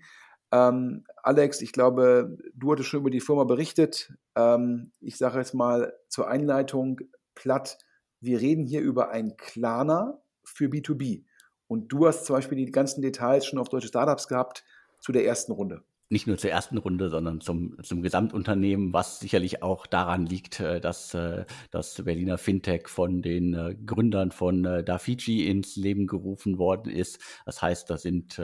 [0.52, 4.12] Ähm, Alex, ich glaube, du hattest schon über die Firma berichtet.
[4.34, 7.00] Ähm, ich sage jetzt mal zur Einleitung
[7.34, 7.78] platt,
[8.20, 11.24] wir reden hier über ein Klarna für B2B.
[11.68, 14.64] Und du hast zum Beispiel die ganzen Details schon auf deutsche Startups gehabt
[14.98, 19.62] zu der ersten Runde nicht nur zur ersten Runde, sondern zum, zum Gesamtunternehmen, was sicherlich
[19.62, 25.46] auch daran liegt, äh, dass äh, das Berliner Fintech von den äh, Gründern von Dafici
[25.46, 27.20] ins Leben gerufen worden ist.
[27.46, 28.40] Das heißt, da sind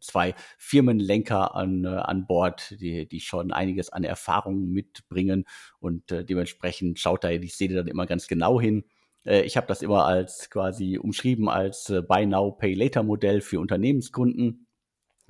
[0.00, 5.44] zwei Firmenlenker an, an Bord, die, die schon einiges an Erfahrung mitbringen
[5.80, 8.84] und dementsprechend schaut da die Szene dann immer ganz genau hin.
[9.24, 14.67] Ich habe das immer als quasi umschrieben als Buy Now, Pay Later Modell für Unternehmenskunden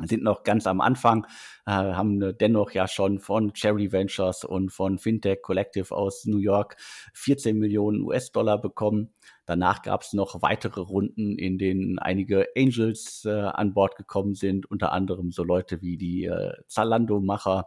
[0.06, 1.26] sind noch ganz am Anfang,
[1.66, 6.76] äh, haben dennoch ja schon von Cherry Ventures und von Fintech Collective aus New York
[7.14, 9.12] 14 Millionen US-Dollar bekommen.
[9.46, 14.70] Danach gab es noch weitere Runden, in denen einige Angels äh, an Bord gekommen sind,
[14.70, 17.66] unter anderem so Leute wie die äh, Zalando-Macher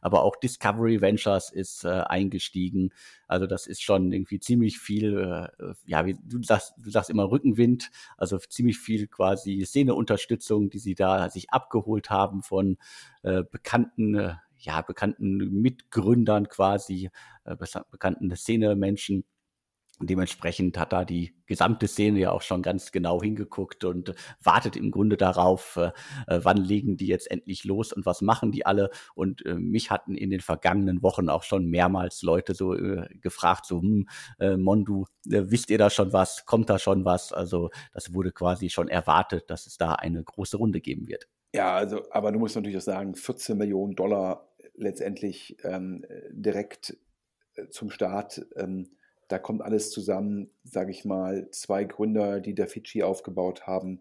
[0.00, 2.90] aber auch Discovery Ventures ist äh, eingestiegen.
[3.26, 7.30] Also das ist schon irgendwie ziemlich viel, äh, ja, wie du sagst, du sagst immer
[7.30, 12.76] Rückenwind, also ziemlich viel quasi Szeneunterstützung, die sie da sich abgeholt haben von
[13.22, 17.10] äh, bekannten, äh, ja, bekannten Mitgründern quasi,
[17.44, 17.56] äh,
[17.90, 19.24] bekannten Szenemenschen.
[20.00, 24.90] Dementsprechend hat da die gesamte Szene ja auch schon ganz genau hingeguckt und wartet im
[24.90, 25.92] Grunde darauf, äh,
[26.26, 28.90] äh, wann legen die jetzt endlich los und was machen die alle.
[29.14, 33.66] Und äh, mich hatten in den vergangenen Wochen auch schon mehrmals Leute so äh, gefragt,
[33.66, 34.08] so, hm,
[34.40, 36.44] äh, Mondu, äh, wisst ihr da schon was?
[36.44, 37.32] Kommt da schon was?
[37.32, 41.28] Also das wurde quasi schon erwartet, dass es da eine große Runde geben wird.
[41.54, 46.96] Ja, also, aber du musst natürlich auch sagen, 14 Millionen Dollar letztendlich ähm, direkt
[47.70, 48.44] zum Start.
[48.56, 48.88] Ähm,
[49.28, 54.00] da kommt alles zusammen, sage ich mal, zwei Gründer, die da Fidschi aufgebaut haben,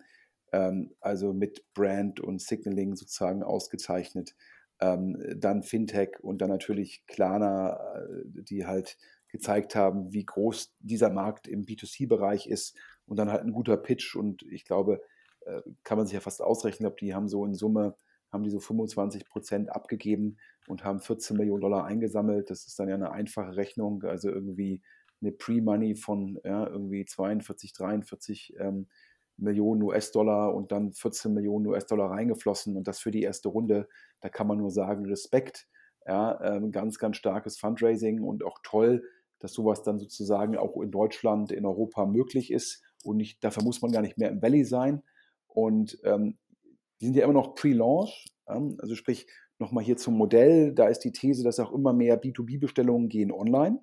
[0.51, 4.35] ähm, also mit Brand und Signaling sozusagen ausgezeichnet.
[4.79, 8.97] Ähm, dann Fintech und dann natürlich Klarna, äh, die halt
[9.29, 14.15] gezeigt haben, wie groß dieser Markt im B2C-Bereich ist und dann halt ein guter Pitch
[14.15, 15.01] und ich glaube,
[15.41, 17.95] äh, kann man sich ja fast ausrechnen, ob die haben so in Summe,
[18.31, 22.49] haben die so 25 Prozent abgegeben und haben 14 Millionen Dollar eingesammelt.
[22.49, 24.81] Das ist dann ja eine einfache Rechnung, also irgendwie
[25.23, 28.87] eine Pre-Money von ja, irgendwie 42, 43 ähm,
[29.37, 33.87] Millionen US-Dollar und dann 14 Millionen US-Dollar reingeflossen und das für die erste Runde.
[34.21, 35.67] Da kann man nur sagen, Respekt.
[36.05, 39.03] Ja, ähm, ganz, ganz starkes Fundraising und auch toll,
[39.39, 43.81] dass sowas dann sozusagen auch in Deutschland, in Europa möglich ist und nicht, dafür muss
[43.81, 45.01] man gar nicht mehr im Valley sein.
[45.47, 46.37] Und ähm,
[46.99, 49.27] die sind ja immer noch Pre-Launch, ähm, also sprich
[49.59, 53.79] nochmal hier zum Modell, da ist die These, dass auch immer mehr B2B-Bestellungen gehen online.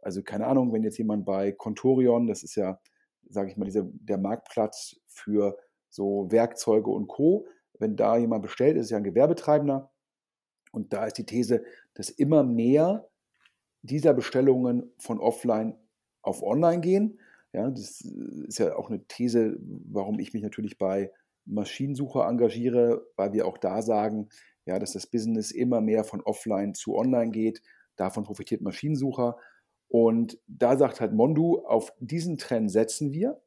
[0.00, 2.80] Also keine Ahnung, wenn jetzt jemand bei Contorion, das ist ja,
[3.28, 5.56] sage ich mal, dieser, der Marktplatz für
[5.90, 7.46] so Werkzeuge und Co.,
[7.78, 9.90] wenn da jemand bestellt, ist ja ein Gewerbetreibender.
[10.72, 13.08] Und da ist die These, dass immer mehr
[13.82, 15.76] dieser Bestellungen von offline
[16.22, 17.20] auf online gehen.
[17.52, 21.12] Ja, das ist ja auch eine These, warum ich mich natürlich bei
[21.46, 24.28] Maschinensucher engagiere, weil wir auch da sagen,
[24.66, 27.62] ja, dass das Business immer mehr von offline zu online geht.
[27.96, 29.38] Davon profitiert Maschinensucher.
[29.88, 33.40] Und da sagt halt Mondu, auf diesen Trend setzen wir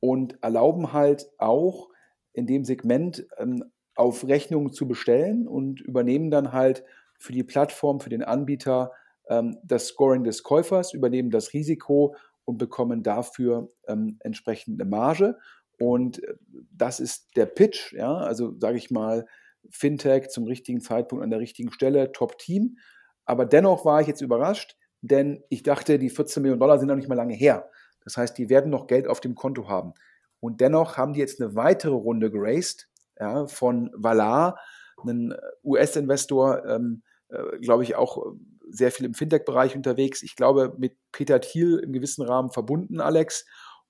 [0.00, 1.88] und erlauben halt auch
[2.32, 3.64] in dem Segment ähm,
[3.94, 6.84] auf Rechnungen zu bestellen und übernehmen dann halt
[7.18, 8.92] für die Plattform, für den Anbieter
[9.28, 15.38] ähm, das Scoring des Käufers, übernehmen das Risiko und bekommen dafür ähm, entsprechend Marge.
[15.78, 16.34] Und äh,
[16.72, 19.26] das ist der Pitch, ja, also sage ich mal,
[19.70, 22.78] Fintech zum richtigen Zeitpunkt an der richtigen Stelle, Top-Team.
[23.24, 26.96] Aber dennoch war ich jetzt überrascht, denn ich dachte, die 14 Millionen Dollar sind noch
[26.96, 27.68] nicht mal lange her.
[28.04, 29.92] Das heißt, die werden noch Geld auf dem Konto haben.
[30.40, 32.88] Und dennoch haben die jetzt eine weitere Runde geraced
[33.18, 34.58] ja, von Valar,
[35.02, 35.34] einem
[35.64, 38.34] US-Investor, ähm, äh, glaube ich, auch
[38.68, 40.22] sehr viel im Fintech-Bereich unterwegs.
[40.22, 43.44] Ich glaube, mit Peter Thiel im gewissen Rahmen verbunden, Alex.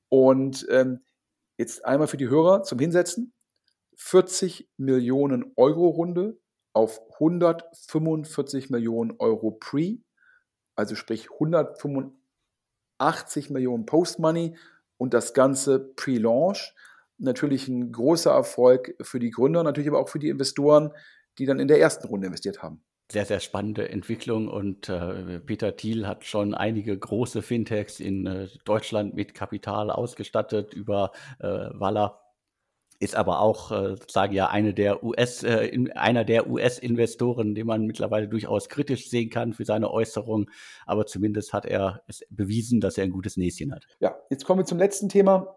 [0.08, 1.00] Und ähm,
[1.58, 3.32] jetzt einmal für die Hörer zum Hinsetzen.
[3.96, 6.38] 40 Millionen Euro Runde
[6.72, 9.98] auf 145 Millionen Euro Pre
[10.74, 14.56] also sprich 185 Millionen Post-Money
[14.96, 16.74] und das Ganze pre-launch.
[17.18, 20.92] Natürlich ein großer Erfolg für die Gründer, natürlich aber auch für die Investoren,
[21.38, 25.76] die dann in der ersten Runde investiert haben sehr, sehr spannende Entwicklung und äh, Peter
[25.76, 32.21] Thiel hat schon einige große Fintechs in äh, Deutschland mit Kapital ausgestattet über äh, Walla
[33.02, 37.66] ist aber auch äh, sozusagen ja eine der US, äh, in, einer der US-Investoren, den
[37.66, 40.48] man mittlerweile durchaus kritisch sehen kann für seine Äußerung.
[40.86, 43.86] Aber zumindest hat er es bewiesen, dass er ein gutes Näschen hat.
[43.98, 45.56] Ja, jetzt kommen wir zum letzten Thema.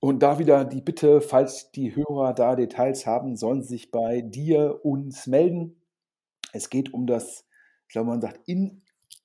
[0.00, 4.20] Und da wieder die Bitte, falls die Hörer da Details haben, sollen sie sich bei
[4.20, 5.82] dir uns melden.
[6.52, 7.46] Es geht um das,
[7.88, 8.82] ich glaube, man sagt, In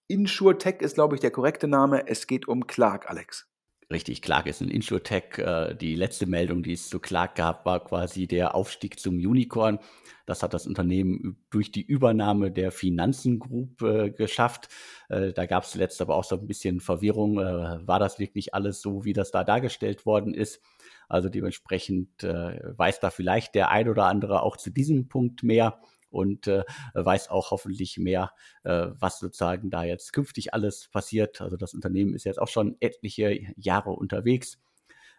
[0.08, 2.08] InsurTech ist, glaube ich, der korrekte Name.
[2.08, 3.51] Es geht um Clark, Alex.
[3.92, 5.38] Richtig, Clark ist ein Insurtech.
[5.38, 9.80] Äh, die letzte Meldung, die es zu Clark gab, war quasi der Aufstieg zum Unicorn.
[10.26, 14.70] Das hat das Unternehmen durch die Übernahme der Finanzen Group äh, geschafft.
[15.10, 17.38] Äh, da gab es zuletzt aber auch so ein bisschen Verwirrung.
[17.40, 20.62] Äh, war das wirklich alles so, wie das da dargestellt worden ist?
[21.10, 25.82] Also dementsprechend weiß da vielleicht der ein oder andere auch zu diesem Punkt mehr
[26.12, 28.32] und äh, weiß auch hoffentlich mehr,
[28.64, 31.42] äh, was sozusagen da jetzt künftig alles passiert.
[31.42, 34.60] Also das Unternehmen ist jetzt auch schon etliche Jahre unterwegs.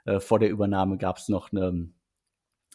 [0.04, 1.88] Äh, vor der Übernahme gab es noch eine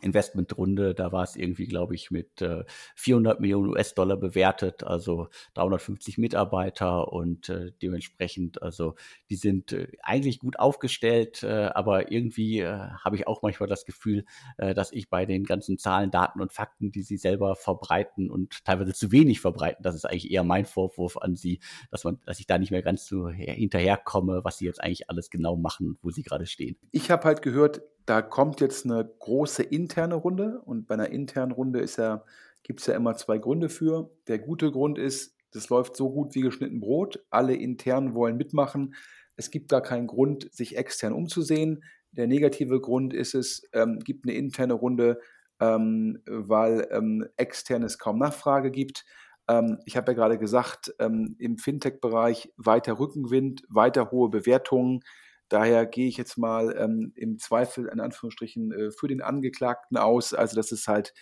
[0.02, 2.64] Investmentrunde, da war es irgendwie, glaube ich, mit äh,
[2.96, 8.96] 400 Millionen US-Dollar bewertet, also 350 Mitarbeiter und äh, dementsprechend, also
[9.30, 13.86] die sind äh, eigentlich gut aufgestellt, äh, aber irgendwie äh, habe ich auch manchmal das
[13.86, 14.26] Gefühl,
[14.58, 18.64] äh, dass ich bei den ganzen Zahlen, Daten und Fakten, die sie selber verbreiten und
[18.66, 22.40] teilweise zu wenig verbreiten, das ist eigentlich eher mein Vorwurf an sie, dass man, dass
[22.40, 26.12] ich da nicht mehr ganz so hinterherkomme, was sie jetzt eigentlich alles genau machen, wo
[26.12, 26.78] sie gerade stehen.
[26.92, 31.52] Ich habe halt gehört, da kommt jetzt eine große interne Runde und bei einer internen
[31.52, 32.24] Runde ja,
[32.64, 34.10] gibt es ja immer zwei Gründe für.
[34.28, 38.96] Der gute Grund ist, das läuft so gut wie geschnitten Brot, alle intern wollen mitmachen.
[39.36, 41.84] Es gibt gar keinen Grund, sich extern umzusehen.
[42.12, 45.20] Der negative Grund ist es, ähm, gibt eine interne Runde,
[45.60, 49.04] ähm, weil ähm, externes kaum Nachfrage gibt.
[49.50, 55.02] Ähm, ich habe ja gerade gesagt, ähm, im Fintech-Bereich weiter Rückenwind, weiter hohe Bewertungen.
[55.50, 60.34] Daher gehe ich jetzt mal ähm, im Zweifel in Anführungsstrichen äh, für den Angeklagten aus.
[60.34, 61.14] Also dass es halt,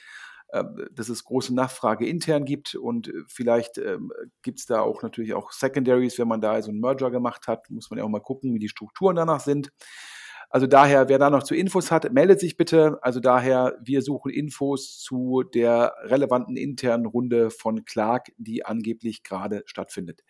[0.49, 4.11] äh, dass es große Nachfrage intern gibt und äh, vielleicht ähm,
[4.41, 7.69] gibt es da auch natürlich auch Secondaries, wenn man da so einen Merger gemacht hat,
[7.69, 9.71] muss man ja auch mal gucken, wie die Strukturen danach sind.
[10.49, 12.99] Also daher, wer da noch zu Infos hat, meldet sich bitte.
[13.01, 19.63] Also daher, wir suchen Infos zu der relevanten internen Runde von Clark, die angeblich gerade
[19.65, 20.21] stattfindet.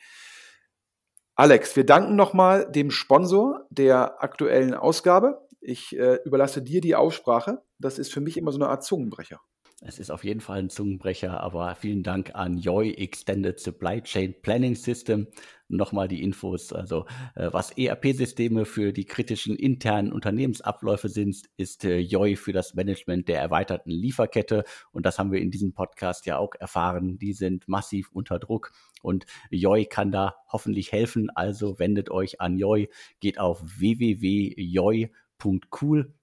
[1.38, 5.46] Alex, wir danken nochmal dem Sponsor der aktuellen Ausgabe.
[5.60, 7.62] Ich äh, überlasse dir die Aussprache.
[7.78, 9.42] Das ist für mich immer so eine Art Zungenbrecher.
[9.82, 14.34] Es ist auf jeden Fall ein Zungenbrecher, aber vielen Dank an YOI Extended Supply Chain
[14.42, 15.28] Planning System.
[15.68, 21.98] Nochmal die Infos, also äh, was ERP-Systeme für die kritischen internen Unternehmensabläufe sind, ist äh,
[21.98, 24.64] YOI für das Management der erweiterten Lieferkette.
[24.92, 27.18] Und das haben wir in diesem Podcast ja auch erfahren.
[27.18, 31.32] Die sind massiv unter Druck und YOI kann da hoffentlich helfen.
[31.32, 32.90] Also wendet euch an YOI,
[33.20, 35.14] geht auf www.yoi.cool,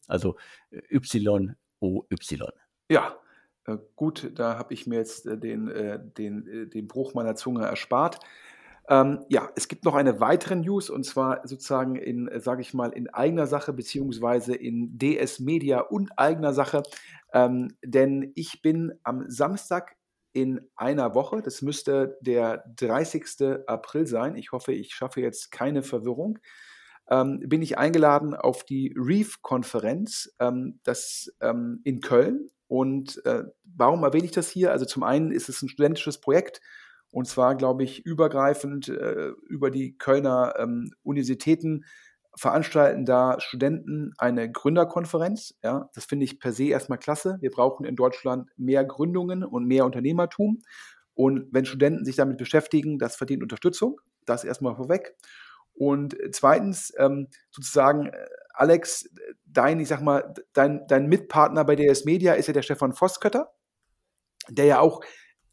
[0.07, 0.37] also
[0.71, 2.53] äh, Y-O-Y.
[2.89, 3.17] Ja,
[3.67, 7.65] äh, gut, da habe ich mir jetzt äh, den, äh, den, den Bruch meiner Zunge
[7.65, 8.21] erspart.
[8.89, 12.91] Ähm, ja, es gibt noch eine weitere News und zwar sozusagen in, sage ich mal,
[12.91, 16.83] in eigener Sache beziehungsweise in DS Media und eigener Sache.
[17.33, 19.97] Ähm, denn ich bin am Samstag
[20.33, 23.61] in einer Woche, das müsste der 30.
[23.67, 24.37] April sein.
[24.37, 26.39] Ich hoffe, ich schaffe jetzt keine Verwirrung.
[27.09, 32.49] Ähm, bin ich eingeladen auf die REEF-Konferenz, ähm, das ähm, in Köln.
[32.69, 34.73] Und äh, warum erwähne ich das hier?
[34.73, 36.61] Also zum einen ist es ein studentisches Projekt
[37.13, 41.85] und zwar, glaube ich, übergreifend äh, über die Kölner ähm, Universitäten
[42.35, 45.55] veranstalten da Studenten eine Gründerkonferenz.
[45.63, 47.37] Ja, das finde ich per se erstmal klasse.
[47.41, 50.63] Wir brauchen in Deutschland mehr Gründungen und mehr Unternehmertum.
[51.13, 54.01] Und wenn Studenten sich damit beschäftigen, das verdient Unterstützung.
[54.25, 55.15] Das erstmal vorweg.
[55.75, 59.11] Und zweitens, ähm, sozusagen, äh, Alex,
[59.45, 63.53] dein, ich sag mal, dein, dein Mitpartner bei DS Media ist ja der Stefan Voskötter,
[64.49, 65.03] der ja auch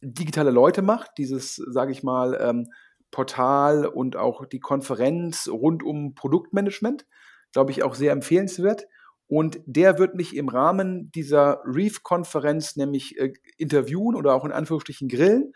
[0.01, 2.67] digitale Leute macht, dieses, sage ich mal, ähm,
[3.11, 7.05] Portal und auch die Konferenz rund um Produktmanagement,
[7.51, 8.85] glaube ich, auch sehr empfehlenswert.
[9.27, 15.07] Und der wird mich im Rahmen dieser Reef-Konferenz nämlich äh, interviewen oder auch in Anführungsstrichen
[15.07, 15.53] grillen.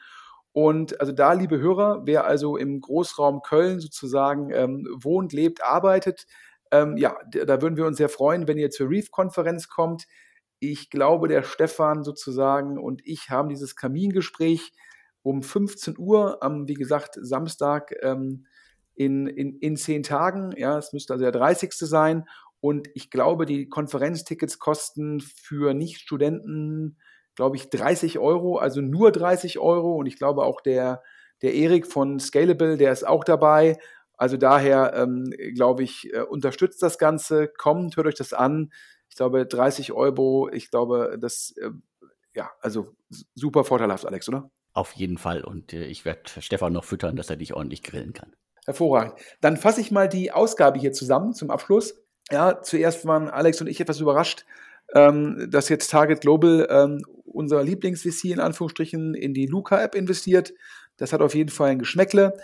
[0.51, 6.27] Und also da, liebe Hörer, wer also im Großraum Köln sozusagen ähm, wohnt, lebt, arbeitet,
[6.71, 10.05] ähm, ja, da würden wir uns sehr freuen, wenn ihr zur Reef-Konferenz kommt.
[10.65, 14.71] Ich glaube, der Stefan sozusagen und ich haben dieses Kamingespräch
[15.21, 18.45] um 15 Uhr am, wie gesagt, Samstag ähm,
[18.95, 20.53] in, in, in zehn Tagen.
[20.55, 21.73] Ja, es müsste also der 30.
[21.73, 22.29] sein.
[22.61, 26.97] Und ich glaube, die Konferenztickets kosten für Nicht-Studenten,
[27.35, 29.95] glaube ich, 30 Euro, also nur 30 Euro.
[29.97, 31.03] Und ich glaube auch der,
[31.41, 33.77] der Erik von Scalable, der ist auch dabei.
[34.15, 38.71] Also daher, ähm, glaube ich, äh, unterstützt das Ganze, kommt, hört euch das an.
[39.13, 41.69] Ich glaube, 30 Euro, ich glaube, das, äh,
[42.33, 42.95] ja, also
[43.35, 44.49] super vorteilhaft, Alex, oder?
[44.73, 45.43] Auf jeden Fall.
[45.43, 48.35] Und äh, ich werde Stefan noch füttern, dass er dich ordentlich grillen kann.
[48.65, 49.13] Hervorragend.
[49.39, 51.93] Dann fasse ich mal die Ausgabe hier zusammen zum Abschluss.
[52.31, 54.45] Ja, zuerst waren Alex und ich etwas überrascht,
[54.95, 60.55] ähm, dass jetzt Target Global ähm, unser Lieblings-VC in Anführungsstrichen in die Luca-App investiert.
[60.97, 62.35] Das hat auf jeden Fall ein Geschmäckle.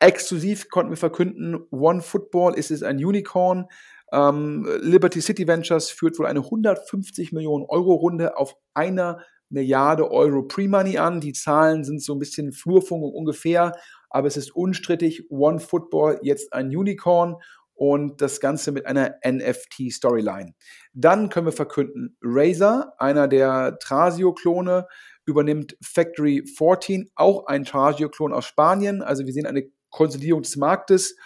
[0.00, 3.68] Exklusiv konnten wir verkünden, One Football ist es ein Unicorn.
[4.12, 10.42] Ähm, Liberty City Ventures führt wohl eine 150 Millionen Euro Runde auf einer Milliarde Euro
[10.42, 11.20] Pre-Money an.
[11.20, 13.72] Die Zahlen sind so ein bisschen Flurfunk ungefähr,
[14.10, 15.30] aber es ist unstrittig.
[15.30, 17.36] One Football jetzt ein Unicorn
[17.74, 20.54] und das Ganze mit einer NFT-Storyline.
[20.94, 24.86] Dann können wir verkünden, Razer, einer der Trasio-Klone,
[25.26, 29.02] übernimmt Factory 14, auch ein Trasio-Klon aus Spanien.
[29.02, 31.16] Also wir sehen eine Konsolidierung des Marktes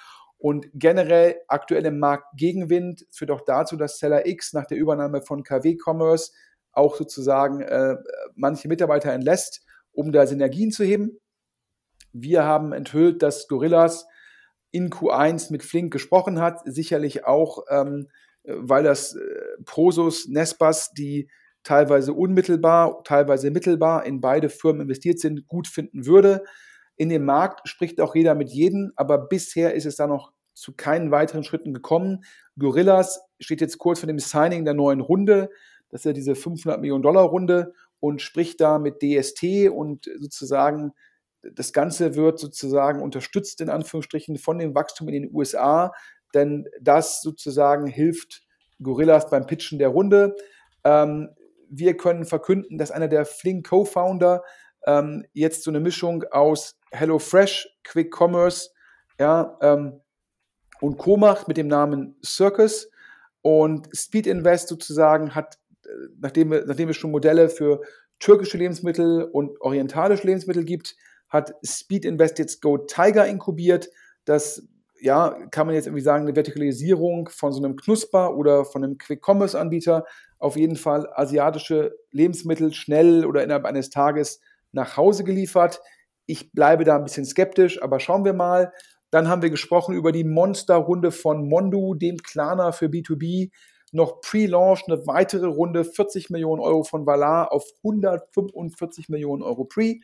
[0.41, 5.77] und generell aktuelle Marktgegenwind führt auch dazu, dass Seller X nach der Übernahme von KW
[5.77, 6.33] Commerce
[6.73, 7.97] auch sozusagen äh,
[8.37, 11.21] manche Mitarbeiter entlässt, um da Synergien zu heben.
[12.13, 14.07] Wir haben enthüllt, dass Gorillas
[14.71, 18.09] in Q1 mit Flink gesprochen hat, sicherlich auch, ähm,
[18.45, 19.21] weil das äh,
[19.67, 21.29] Prosus, Nespas, die
[21.65, 26.45] teilweise unmittelbar, teilweise mittelbar in beide Firmen investiert sind, gut finden würde.
[27.01, 30.75] In dem Markt spricht auch jeder mit jedem, aber bisher ist es da noch zu
[30.75, 32.25] keinen weiteren Schritten gekommen.
[32.59, 35.49] Gorillas steht jetzt kurz vor dem Signing der neuen Runde.
[35.89, 40.93] Das ist ja diese 500 Millionen Dollar Runde und spricht da mit DST und sozusagen
[41.41, 45.93] das Ganze wird sozusagen unterstützt in Anführungsstrichen von dem Wachstum in den USA.
[46.35, 48.43] denn das sozusagen hilft
[48.83, 50.37] Gorillas beim Pitchen der Runde.
[50.85, 51.31] Ähm,
[51.71, 54.43] wir können verkünden, dass einer der Flink Co-Founder
[54.87, 58.71] ähm, jetzt so eine Mischung aus HelloFresh, Quick Commerce
[59.19, 60.01] ja, ähm,
[60.81, 61.17] und Co.
[61.17, 62.91] macht mit dem Namen Circus.
[63.43, 65.89] Und Speed Invest sozusagen hat, äh,
[66.21, 67.81] nachdem, nachdem es schon Modelle für
[68.19, 70.97] türkische Lebensmittel und orientalische Lebensmittel gibt,
[71.29, 73.89] hat Speed Invest jetzt Go Tiger inkubiert.
[74.25, 74.67] Das
[75.01, 78.99] ja, kann man jetzt irgendwie sagen, eine Vertikalisierung von so einem Knusper oder von einem
[78.99, 80.05] Quick-Commerce-Anbieter.
[80.39, 84.41] Auf jeden Fall asiatische Lebensmittel schnell oder innerhalb eines Tages
[84.73, 85.81] nach Hause geliefert.
[86.31, 88.73] Ich bleibe da ein bisschen skeptisch, aber schauen wir mal.
[89.11, 93.51] Dann haben wir gesprochen über die Monsterrunde von Mondu, dem Klarner für B2B.
[93.91, 99.97] Noch Pre-Launch, eine weitere Runde, 40 Millionen Euro von Valar auf 145 Millionen Euro Pre.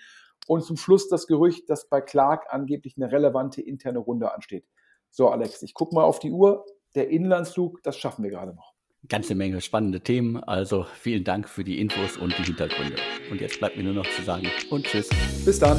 [0.49, 4.67] Und zum Schluss das Gerücht, dass bei Clark angeblich eine relevante interne Runde ansteht.
[5.11, 6.67] So, Alex, ich gucke mal auf die Uhr.
[6.97, 8.75] Der Inlandsflug, das schaffen wir gerade noch.
[9.09, 10.43] Ganze Menge spannende Themen.
[10.43, 12.97] Also vielen Dank für die Infos und die Hintergründe.
[13.31, 15.09] Und jetzt bleibt mir nur noch zu sagen und tschüss.
[15.45, 15.79] Bis dann.